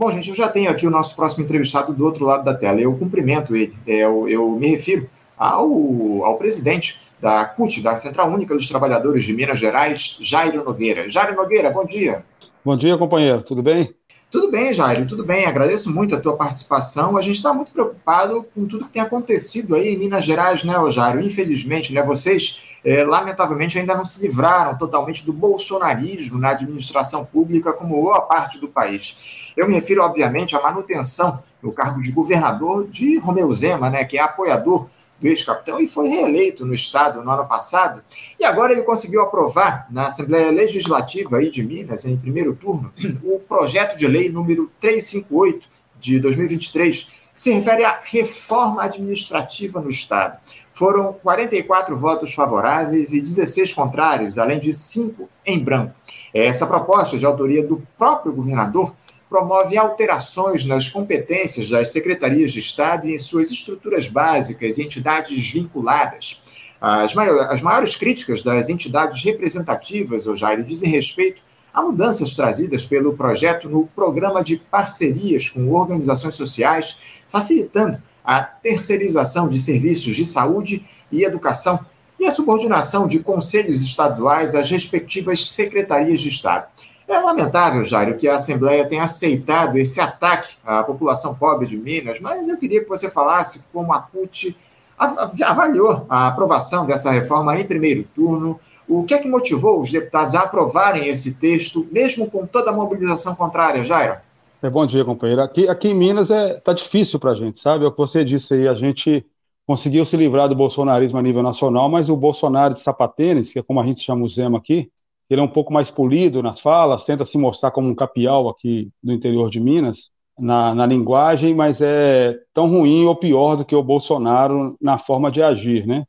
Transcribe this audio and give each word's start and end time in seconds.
Bom, 0.00 0.10
gente, 0.10 0.30
eu 0.30 0.34
já 0.34 0.48
tenho 0.48 0.70
aqui 0.70 0.86
o 0.86 0.90
nosso 0.90 1.14
próximo 1.14 1.44
entrevistado 1.44 1.92
do 1.92 2.06
outro 2.06 2.24
lado 2.24 2.42
da 2.42 2.54
tela. 2.54 2.80
Eu 2.80 2.96
cumprimento 2.96 3.54
ele. 3.54 3.76
É, 3.86 3.96
eu, 3.96 4.26
eu 4.26 4.50
me 4.52 4.68
refiro 4.68 5.06
ao, 5.36 6.24
ao 6.24 6.38
presidente 6.38 7.02
da 7.20 7.44
CUT, 7.44 7.82
da 7.82 7.94
Central 7.98 8.30
Única 8.30 8.54
dos 8.54 8.66
Trabalhadores 8.66 9.24
de 9.24 9.34
Minas 9.34 9.58
Gerais, 9.58 10.16
Jairo 10.22 10.64
Nogueira. 10.64 11.06
Jairo 11.06 11.36
Nogueira, 11.36 11.70
bom 11.70 11.84
dia. 11.84 12.24
Bom 12.64 12.78
dia, 12.78 12.96
companheiro. 12.96 13.42
Tudo 13.42 13.62
bem? 13.62 13.94
Tudo 14.30 14.48
bem, 14.48 14.72
Jairo, 14.72 15.06
tudo 15.06 15.24
bem. 15.24 15.44
Agradeço 15.44 15.92
muito 15.92 16.14
a 16.14 16.20
tua 16.20 16.36
participação. 16.36 17.16
A 17.16 17.20
gente 17.20 17.34
está 17.34 17.52
muito 17.52 17.72
preocupado 17.72 18.46
com 18.54 18.64
tudo 18.64 18.84
que 18.84 18.92
tem 18.92 19.02
acontecido 19.02 19.74
aí 19.74 19.88
em 19.88 19.98
Minas 19.98 20.24
Gerais, 20.24 20.62
né, 20.62 20.74
Jairo? 20.88 21.20
Infelizmente, 21.20 21.92
né, 21.92 22.00
vocês, 22.00 22.78
é, 22.84 23.02
lamentavelmente, 23.02 23.76
ainda 23.76 23.96
não 23.96 24.04
se 24.04 24.22
livraram 24.22 24.78
totalmente 24.78 25.26
do 25.26 25.32
bolsonarismo 25.32 26.38
na 26.38 26.50
administração 26.50 27.24
pública, 27.24 27.72
como 27.72 28.00
boa 28.00 28.20
parte 28.20 28.60
do 28.60 28.68
país. 28.68 29.52
Eu 29.56 29.66
me 29.66 29.74
refiro, 29.74 30.00
obviamente, 30.00 30.54
à 30.54 30.62
manutenção 30.62 31.42
do 31.60 31.72
cargo 31.72 32.00
de 32.00 32.12
governador 32.12 32.86
de 32.86 33.18
Romeu 33.18 33.52
Zema, 33.52 33.90
né, 33.90 34.04
que 34.04 34.16
é 34.16 34.22
apoiador 34.22 34.86
do 35.20 35.28
ex-capitão 35.28 35.80
e 35.80 35.86
foi 35.86 36.08
reeleito 36.08 36.64
no 36.64 36.74
Estado 36.74 37.22
no 37.22 37.30
ano 37.30 37.46
passado. 37.46 38.02
E 38.38 38.44
agora 38.44 38.72
ele 38.72 38.82
conseguiu 38.82 39.20
aprovar 39.20 39.86
na 39.90 40.06
Assembleia 40.06 40.50
Legislativa 40.50 41.36
aí 41.36 41.50
de 41.50 41.62
Minas, 41.62 42.06
em 42.06 42.16
primeiro 42.16 42.54
turno, 42.54 42.92
o 43.22 43.38
projeto 43.38 43.96
de 43.96 44.06
lei 44.06 44.30
número 44.30 44.70
358 44.80 45.68
de 45.98 46.18
2023, 46.18 47.02
que 47.04 47.40
se 47.40 47.52
refere 47.52 47.84
à 47.84 48.00
reforma 48.02 48.82
administrativa 48.82 49.80
no 49.80 49.90
Estado. 49.90 50.38
Foram 50.72 51.12
44 51.12 51.96
votos 51.96 52.34
favoráveis 52.34 53.12
e 53.12 53.20
16 53.20 53.72
contrários, 53.74 54.38
além 54.38 54.58
de 54.58 54.72
cinco 54.72 55.28
em 55.44 55.58
branco. 55.58 55.94
Essa 56.32 56.66
proposta, 56.66 57.18
de 57.18 57.26
autoria 57.26 57.62
do 57.66 57.82
próprio 57.98 58.32
governador, 58.32 58.94
promove 59.30 59.78
alterações 59.78 60.64
nas 60.64 60.88
competências 60.88 61.70
das 61.70 61.92
secretarias 61.92 62.52
de 62.52 62.58
Estado 62.58 63.08
e 63.08 63.14
em 63.14 63.18
suas 63.18 63.52
estruturas 63.52 64.08
básicas 64.08 64.76
e 64.76 64.82
entidades 64.82 65.52
vinculadas. 65.52 66.42
As, 66.80 67.14
maiores, 67.14 67.46
as 67.48 67.62
maiores 67.62 67.94
críticas 67.94 68.42
das 68.42 68.68
entidades 68.68 69.22
representativas, 69.22 70.26
o 70.26 70.34
Jair, 70.34 70.64
dizem 70.64 70.90
respeito 70.90 71.40
a 71.72 71.80
mudanças 71.80 72.34
trazidas 72.34 72.84
pelo 72.84 73.16
projeto 73.16 73.68
no 73.68 73.86
programa 73.86 74.42
de 74.42 74.56
parcerias 74.56 75.48
com 75.48 75.70
organizações 75.70 76.34
sociais, 76.34 77.22
facilitando 77.28 78.02
a 78.24 78.42
terceirização 78.42 79.48
de 79.48 79.60
serviços 79.60 80.16
de 80.16 80.24
saúde 80.24 80.84
e 81.12 81.22
educação 81.22 81.78
e 82.18 82.26
a 82.26 82.32
subordinação 82.32 83.06
de 83.06 83.20
conselhos 83.20 83.82
estaduais 83.82 84.56
às 84.56 84.70
respectivas 84.70 85.48
secretarias 85.50 86.20
de 86.20 86.28
Estado. 86.28 86.66
É 87.10 87.18
lamentável, 87.18 87.82
Jairo, 87.82 88.16
que 88.16 88.28
a 88.28 88.36
Assembleia 88.36 88.88
tenha 88.88 89.02
aceitado 89.02 89.76
esse 89.76 90.00
ataque 90.00 90.54
à 90.64 90.84
população 90.84 91.34
pobre 91.34 91.66
de 91.66 91.76
Minas, 91.76 92.20
mas 92.20 92.48
eu 92.48 92.56
queria 92.56 92.80
que 92.80 92.88
você 92.88 93.10
falasse 93.10 93.66
como 93.72 93.92
a 93.92 94.00
CUT 94.00 94.56
avaliou 94.96 96.06
a 96.08 96.28
aprovação 96.28 96.86
dessa 96.86 97.10
reforma 97.10 97.58
em 97.58 97.64
primeiro 97.64 98.04
turno. 98.14 98.60
O 98.88 99.02
que 99.02 99.12
é 99.12 99.18
que 99.18 99.28
motivou 99.28 99.80
os 99.80 99.90
deputados 99.90 100.36
a 100.36 100.42
aprovarem 100.42 101.08
esse 101.08 101.34
texto, 101.34 101.84
mesmo 101.90 102.30
com 102.30 102.46
toda 102.46 102.70
a 102.70 102.72
mobilização 102.72 103.34
contrária, 103.34 103.82
Jairo? 103.82 104.18
É, 104.62 104.70
bom 104.70 104.86
dia, 104.86 105.04
companheiro. 105.04 105.42
Aqui, 105.42 105.68
aqui 105.68 105.88
em 105.88 105.94
Minas 105.94 106.30
é, 106.30 106.60
tá 106.60 106.72
difícil 106.72 107.18
para 107.18 107.32
a 107.32 107.34
gente, 107.34 107.58
sabe? 107.58 107.84
É 107.84 107.88
o 107.88 107.90
que 107.90 107.98
você 107.98 108.24
disse 108.24 108.54
aí, 108.54 108.68
a 108.68 108.74
gente 108.74 109.26
conseguiu 109.66 110.04
se 110.04 110.16
livrar 110.16 110.48
do 110.48 110.54
bolsonarismo 110.54 111.18
a 111.18 111.22
nível 111.22 111.42
nacional, 111.42 111.88
mas 111.88 112.08
o 112.08 112.14
Bolsonaro 112.16 112.74
de 112.74 112.80
sapatênis, 112.80 113.52
que 113.52 113.58
é 113.58 113.62
como 113.64 113.80
a 113.80 113.86
gente 113.86 114.00
chama 114.00 114.24
o 114.24 114.28
Zema 114.28 114.58
aqui, 114.58 114.88
ele 115.30 115.40
é 115.40 115.44
um 115.44 115.48
pouco 115.48 115.72
mais 115.72 115.90
polido 115.90 116.42
nas 116.42 116.58
falas, 116.58 117.04
tenta 117.04 117.24
se 117.24 117.38
mostrar 117.38 117.70
como 117.70 117.88
um 117.88 117.94
capial 117.94 118.48
aqui 118.48 118.90
do 119.00 119.12
interior 119.12 119.48
de 119.48 119.60
Minas, 119.60 120.10
na, 120.36 120.74
na, 120.74 120.86
linguagem, 120.86 121.54
mas 121.54 121.80
é 121.80 122.36
tão 122.52 122.66
ruim 122.66 123.04
ou 123.04 123.14
pior 123.14 123.56
do 123.56 123.64
que 123.64 123.76
o 123.76 123.82
Bolsonaro 123.82 124.76
na 124.80 124.98
forma 124.98 125.30
de 125.30 125.42
agir, 125.42 125.86
né? 125.86 126.04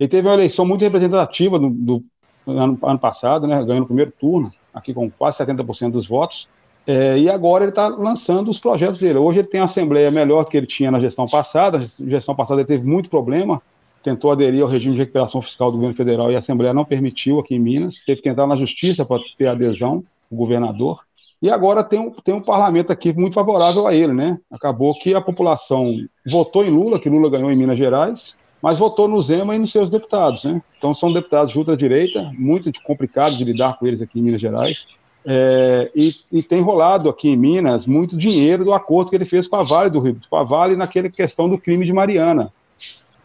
Ele 0.00 0.08
teve 0.08 0.26
uma 0.26 0.34
eleição 0.34 0.64
muito 0.64 0.82
representativa 0.82 1.58
do, 1.58 1.70
do 1.70 2.04
ano, 2.46 2.78
ano, 2.82 2.98
passado, 2.98 3.46
né? 3.46 3.62
Ganhou 3.62 3.80
no 3.80 3.86
primeiro 3.86 4.10
turno, 4.10 4.50
aqui 4.72 4.92
com 4.92 5.10
quase 5.10 5.38
70% 5.38 5.92
dos 5.92 6.08
votos, 6.08 6.48
é, 6.86 7.18
e 7.18 7.30
agora 7.30 7.64
ele 7.64 7.70
está 7.70 7.88
lançando 7.88 8.50
os 8.50 8.58
projetos 8.58 8.98
dele. 8.98 9.18
Hoje 9.18 9.40
ele 9.40 9.48
tem 9.48 9.60
a 9.60 9.64
Assembleia 9.64 10.10
melhor 10.10 10.44
do 10.44 10.50
que 10.50 10.56
ele 10.56 10.66
tinha 10.66 10.90
na 10.90 10.98
gestão 10.98 11.26
passada, 11.26 11.78
a 11.78 12.10
gestão 12.10 12.34
passada 12.34 12.60
ele 12.62 12.68
teve 12.68 12.86
muito 12.86 13.08
problema, 13.08 13.60
tentou 14.04 14.30
aderir 14.30 14.62
ao 14.62 14.68
regime 14.68 14.94
de 14.94 15.00
recuperação 15.00 15.40
fiscal 15.40 15.70
do 15.70 15.78
governo 15.78 15.96
federal 15.96 16.30
e 16.30 16.36
a 16.36 16.38
Assembleia 16.38 16.74
não 16.74 16.84
permitiu 16.84 17.40
aqui 17.40 17.54
em 17.54 17.58
Minas, 17.58 18.04
teve 18.04 18.20
que 18.20 18.28
entrar 18.28 18.46
na 18.46 18.54
justiça 18.54 19.04
para 19.04 19.18
ter 19.38 19.46
adesão, 19.46 20.04
o 20.30 20.36
governador, 20.36 21.00
e 21.40 21.50
agora 21.50 21.82
tem 21.82 21.98
um, 21.98 22.10
tem 22.10 22.34
um 22.34 22.40
parlamento 22.40 22.92
aqui 22.92 23.12
muito 23.12 23.34
favorável 23.34 23.86
a 23.86 23.94
ele, 23.94 24.12
né? 24.12 24.38
Acabou 24.50 24.96
que 24.98 25.14
a 25.14 25.20
população 25.20 25.96
votou 26.26 26.64
em 26.64 26.70
Lula, 26.70 27.00
que 27.00 27.08
Lula 27.08 27.30
ganhou 27.30 27.50
em 27.50 27.56
Minas 27.56 27.78
Gerais, 27.78 28.36
mas 28.60 28.78
votou 28.78 29.08
no 29.08 29.20
Zema 29.20 29.54
e 29.54 29.58
nos 29.58 29.72
seus 29.72 29.88
deputados, 29.88 30.44
né? 30.44 30.62
Então 30.76 30.92
são 30.92 31.12
deputados 31.12 31.52
de 31.52 31.58
ultradireita, 31.58 32.30
muito 32.38 32.70
complicado 32.82 33.36
de 33.36 33.44
lidar 33.44 33.78
com 33.78 33.86
eles 33.86 34.02
aqui 34.02 34.20
em 34.20 34.22
Minas 34.22 34.40
Gerais, 34.40 34.86
é, 35.26 35.90
e, 35.94 36.14
e, 36.30 36.42
tem 36.42 36.60
rolado 36.60 37.08
aqui 37.08 37.30
em 37.30 37.36
Minas 37.36 37.86
muito 37.86 38.14
dinheiro 38.14 38.62
do 38.62 38.74
acordo 38.74 39.08
que 39.08 39.16
ele 39.16 39.24
fez 39.24 39.48
com 39.48 39.56
a 39.56 39.62
Vale 39.62 39.88
do 39.88 39.98
Rio, 39.98 40.20
com 40.28 40.36
a 40.36 40.44
Vale 40.44 40.76
naquela 40.76 41.08
questão 41.08 41.48
do 41.48 41.56
crime 41.56 41.86
de 41.86 41.94
Mariana. 41.94 42.52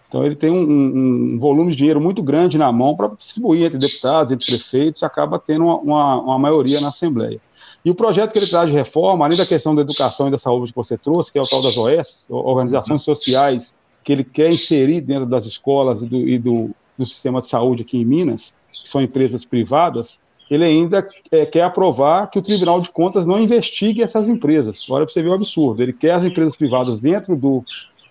Então, 0.09 0.25
ele 0.25 0.35
tem 0.35 0.49
um, 0.49 1.35
um, 1.35 1.39
volume 1.39 1.69
de 1.69 1.77
dinheiro 1.77 2.01
muito 2.01 2.23
grande 2.23 2.57
na 2.57 2.71
mão 2.71 2.95
para 2.95 3.09
distribuir 3.09 3.67
entre 3.67 3.77
deputados, 3.77 4.31
entre 4.31 4.43
prefeitos, 4.47 5.03
e 5.03 5.05
acaba 5.05 5.39
tendo 5.39 5.63
uma, 5.63 5.77
uma, 5.77 6.21
uma, 6.21 6.39
maioria 6.39 6.81
na 6.81 6.87
Assembleia. 6.87 7.39
E 7.85 7.91
o 7.91 7.95
projeto 7.95 8.31
que 8.31 8.39
ele 8.39 8.47
traz 8.47 8.71
de 8.71 8.75
reforma, 8.75 9.23
além 9.23 9.37
da 9.37 9.45
questão 9.45 9.75
da 9.75 9.83
educação 9.83 10.27
e 10.27 10.31
da 10.31 10.37
saúde 10.39 10.71
que 10.71 10.75
você 10.75 10.97
trouxe, 10.97 11.31
que 11.31 11.37
é 11.37 11.41
o 11.41 11.47
tal 11.47 11.61
das 11.61 11.77
OS, 11.77 12.25
organizações 12.31 13.03
sociais, 13.03 13.77
que 14.03 14.11
ele 14.11 14.23
quer 14.23 14.49
inserir 14.51 14.99
dentro 15.01 15.27
das 15.27 15.45
escolas 15.45 16.01
e 16.01 16.07
do, 16.07 16.17
e 16.17 16.39
do, 16.39 16.71
do 16.97 17.05
sistema 17.05 17.39
de 17.39 17.47
saúde 17.47 17.83
aqui 17.83 17.99
em 17.99 18.05
Minas, 18.05 18.55
que 18.81 18.89
são 18.89 19.03
empresas 19.03 19.45
privadas, 19.45 20.19
ele 20.49 20.65
ainda 20.65 21.07
é, 21.29 21.45
quer 21.45 21.61
aprovar 21.61 22.31
que 22.31 22.39
o 22.39 22.41
Tribunal 22.41 22.81
de 22.81 22.89
Contas 22.91 23.27
não 23.27 23.39
investigue 23.39 24.01
essas 24.01 24.27
empresas. 24.27 24.89
Olha 24.89 25.05
para 25.05 25.13
você 25.13 25.21
ver 25.21 25.29
o 25.29 25.33
absurdo. 25.33 25.83
Ele 25.83 25.93
quer 25.93 26.13
as 26.13 26.25
empresas 26.25 26.55
privadas 26.55 26.97
dentro 26.97 27.37
do, 27.37 27.63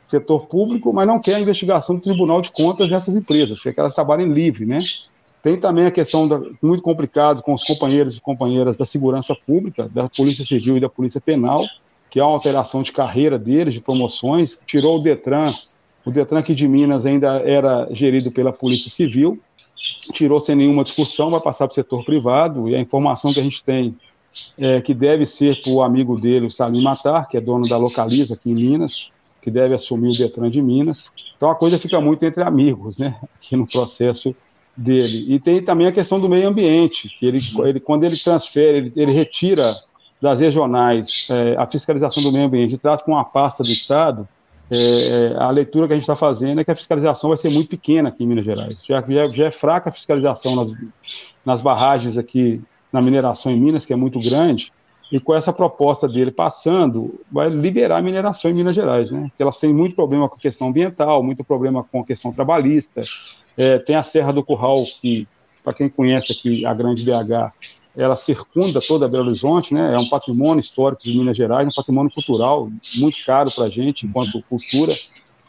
setor 0.08 0.46
público, 0.46 0.91
mas 0.92 1.06
não 1.06 1.20
quer 1.20 1.34
a 1.34 1.41
investigação 1.41 1.94
do 1.94 2.00
Tribunal 2.00 2.41
de 2.41 2.50
Contas 2.50 2.88
nessas 2.91 3.14
empresas, 3.14 3.60
quer 3.60 3.74
que 3.74 3.80
elas 3.80 3.94
trabalhem 3.94 4.32
livre, 4.32 4.64
né? 4.64 4.78
Tem 5.42 5.56
também 5.58 5.86
a 5.86 5.91
questão 5.91 6.26
da, 6.26 6.41
muito 6.62 6.82
complicado 6.82 7.42
com 7.42 7.52
os 7.52 7.62
companheiros 7.62 8.16
e 8.16 8.20
companheiras 8.20 8.74
da 8.74 8.86
segurança 8.86 9.34
pública, 9.34 9.88
da 9.92 10.08
Polícia 10.08 10.44
Civil 10.44 10.78
e 10.78 10.80
da 10.80 10.88
Polícia 10.88 11.20
Penal, 11.20 11.62
que 12.10 12.19
há 12.19 12.26
uma 12.26 12.34
alteração 12.34 12.82
de 12.82 12.91
carreira 12.91 13.38
deles, 13.38 13.74
de 13.74 13.80
promoções, 13.82 14.58
tirou 14.66 14.98
o 14.98 15.02
Detran, 15.02 15.52
o 16.06 16.10
Detran 16.10 16.38
aqui 16.38 16.54
de 16.54 16.66
Minas 16.66 17.04
ainda 17.04 17.42
era 17.44 17.86
gerido 17.92 18.32
pela 18.32 18.50
Polícia 18.50 18.90
Civil, 18.90 19.38
tirou 20.12 20.40
sem 20.40 20.56
nenhuma 20.56 20.84
discussão, 20.84 21.30
vai 21.30 21.40
passar 21.40 21.66
para 21.69 21.72
o 21.72 21.75
setor 21.75 22.02
privado, 22.02 22.66
e 22.66 22.75
a 22.75 22.80
informação 22.80 23.32
que 23.32 23.40
a 23.40 23.42
gente 23.42 23.62
tem 23.62 23.94
é 24.56 24.80
que 24.80 24.94
deve 24.94 25.26
ser 25.26 25.60
para 25.60 25.70
o 25.70 25.82
amigo 25.82 26.19
dele, 26.19 26.46
o 26.46 26.50
Salim 26.50 26.82
Matar, 26.82 27.28
que 27.28 27.36
é 27.36 27.40
dono 27.40 27.69
da 27.69 27.76
Localiza 27.76 28.34
aqui 28.34 28.50
em 28.50 28.54
Minas, 28.54 29.10
que 29.48 29.50
deve 29.50 29.75
assumir 29.75 30.10
o 30.10 30.16
Detran 30.16 30.50
de 30.50 30.60
Minas. 30.60 31.10
Então 31.36 31.48
a 31.48 31.54
coisa 31.54 31.78
fica 31.78 31.98
muito 32.00 32.22
entre 32.25 32.42
amigos, 32.42 32.98
né, 32.98 33.16
aqui 33.34 33.56
no 33.56 33.66
processo 33.66 34.36
dele. 34.76 35.25
E 35.26 35.41
tem 35.41 35.62
também 35.62 35.86
a 35.86 35.92
questão 35.92 36.20
do 36.20 36.28
meio 36.28 36.47
ambiente, 36.47 37.09
que 37.19 37.26
ele, 37.26 37.38
ele 37.64 37.81
quando 37.81 38.04
ele 38.04 38.16
transfere, 38.16 38.78
ele, 38.78 38.92
ele 38.94 39.12
retira 39.12 39.75
das 40.20 40.41
regionais 40.41 41.26
é, 41.31 41.56
a 41.56 41.66
fiscalização 41.66 42.22
do 42.22 42.31
meio 42.31 42.44
ambiente 42.44 42.75
e 42.75 42.78
traz 42.78 43.00
com 43.00 43.12
uma 43.12 43.25
pasta 43.25 43.62
do 43.62 43.70
Estado, 43.70 44.28
é, 44.70 45.34
a 45.38 45.50
leitura 45.50 45.87
que 45.87 45.94
a 45.94 45.97
gente 45.97 46.03
está 46.03 46.16
fazendo 46.16 46.60
é 46.60 46.64
que 46.64 46.70
a 46.70 46.76
fiscalização 46.76 47.28
vai 47.28 47.38
ser 47.38 47.48
muito 47.48 47.70
pequena 47.70 48.10
aqui 48.10 48.25
em 48.25 48.26
Minas 48.26 48.44
Gerais. 48.44 48.84
Já, 48.84 49.00
já, 49.00 49.28
já 49.32 49.47
é 49.47 49.50
fraca 49.50 49.88
a 49.88 49.92
fiscalização 49.92 50.54
nas, 50.56 50.76
nas 51.42 51.60
barragens 51.62 52.19
aqui 52.19 52.60
na 52.92 53.00
mineração 53.00 53.50
em 53.50 53.58
Minas, 53.58 53.87
que 53.87 53.94
é 53.94 53.97
muito 53.97 54.20
grande, 54.20 54.72
e 55.10 55.19
com 55.19 55.34
essa 55.34 55.52
proposta 55.52 56.06
dele 56.06 56.30
passando, 56.30 57.19
vai 57.32 57.48
liberar 57.48 57.98
a 57.98 58.02
mineração 58.02 58.50
em 58.50 58.55
Minas 58.55 58.75
Gerais, 58.75 59.10
né? 59.10 59.22
Porque 59.28 59.43
elas 59.43 59.56
têm 59.56 59.72
muito 59.72 59.96
problema 59.96 60.28
com 60.28 60.37
a 60.37 60.38
questão 60.38 60.69
ambiental, 60.69 61.22
muito 61.22 61.43
problema 61.43 61.82
com 61.82 62.00
a 62.00 62.05
questão 62.05 62.31
trabalhista. 62.31 63.02
É, 63.56 63.78
tem 63.78 63.96
a 63.96 64.02
Serra 64.02 64.32
do 64.32 64.44
Curral, 64.44 64.84
que, 65.00 65.26
para 65.64 65.72
quem 65.72 65.88
conhece 65.88 66.32
aqui 66.32 66.64
a 66.66 66.75
Grande 66.75 67.05
BH, 67.05 67.52
ela 67.96 68.16
circunda 68.16 68.81
toda 68.87 69.08
Belo 69.08 69.26
Horizonte, 69.28 69.72
né? 69.72 69.94
É 69.94 69.99
um 69.99 70.08
patrimônio 70.08 70.60
histórico 70.60 71.02
de 71.02 71.16
Minas 71.16 71.37
Gerais, 71.37 71.66
um 71.66 71.75
patrimônio 71.75 72.12
cultural 72.12 72.70
muito 72.96 73.25
caro 73.25 73.50
para 73.50 73.64
a 73.64 73.69
gente, 73.69 74.06
enquanto 74.06 74.38
cultura. 74.46 74.93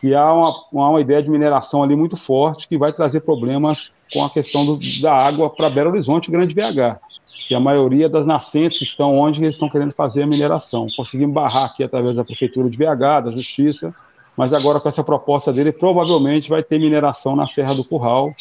E 0.01 0.15
há 0.15 0.33
uma, 0.33 0.53
uma 0.71 1.01
ideia 1.01 1.21
de 1.21 1.29
mineração 1.29 1.83
ali 1.83 1.97
muito 1.97 2.15
forte 2.15 2.65
que 2.65 2.77
vai 2.77 2.93
trazer 2.93 3.19
problemas 3.19 3.93
com 4.13 4.23
a 4.23 4.29
questão 4.29 4.65
do, 4.65 4.79
da 5.01 5.13
água 5.13 5.49
para 5.49 5.69
Belo 5.69 5.89
Horizonte 5.89 6.29
e 6.29 6.31
Grande 6.31 6.55
BH 6.55 6.97
que 7.49 7.55
a 7.55 7.59
maioria 7.59 8.07
das 8.07 8.27
nascentes 8.27 8.79
estão 8.79 9.17
onde 9.17 9.41
eles 9.41 9.55
estão 9.55 9.67
querendo 9.67 9.91
fazer 9.91 10.21
a 10.21 10.27
mineração. 10.27 10.85
Conseguimos 10.95 11.33
barrar 11.33 11.65
aqui 11.65 11.83
através 11.83 12.15
da 12.15 12.23
Prefeitura 12.23 12.69
de 12.69 12.77
BH, 12.77 13.25
da 13.25 13.31
Justiça, 13.31 13.91
mas 14.37 14.53
agora 14.53 14.79
com 14.79 14.87
essa 14.87 15.03
proposta 15.03 15.51
dele, 15.51 15.71
provavelmente 15.71 16.47
vai 16.47 16.61
ter 16.61 16.77
mineração 16.77 17.35
na 17.35 17.47
Serra 17.47 17.73
do 17.73 17.83
Curral 17.83 18.35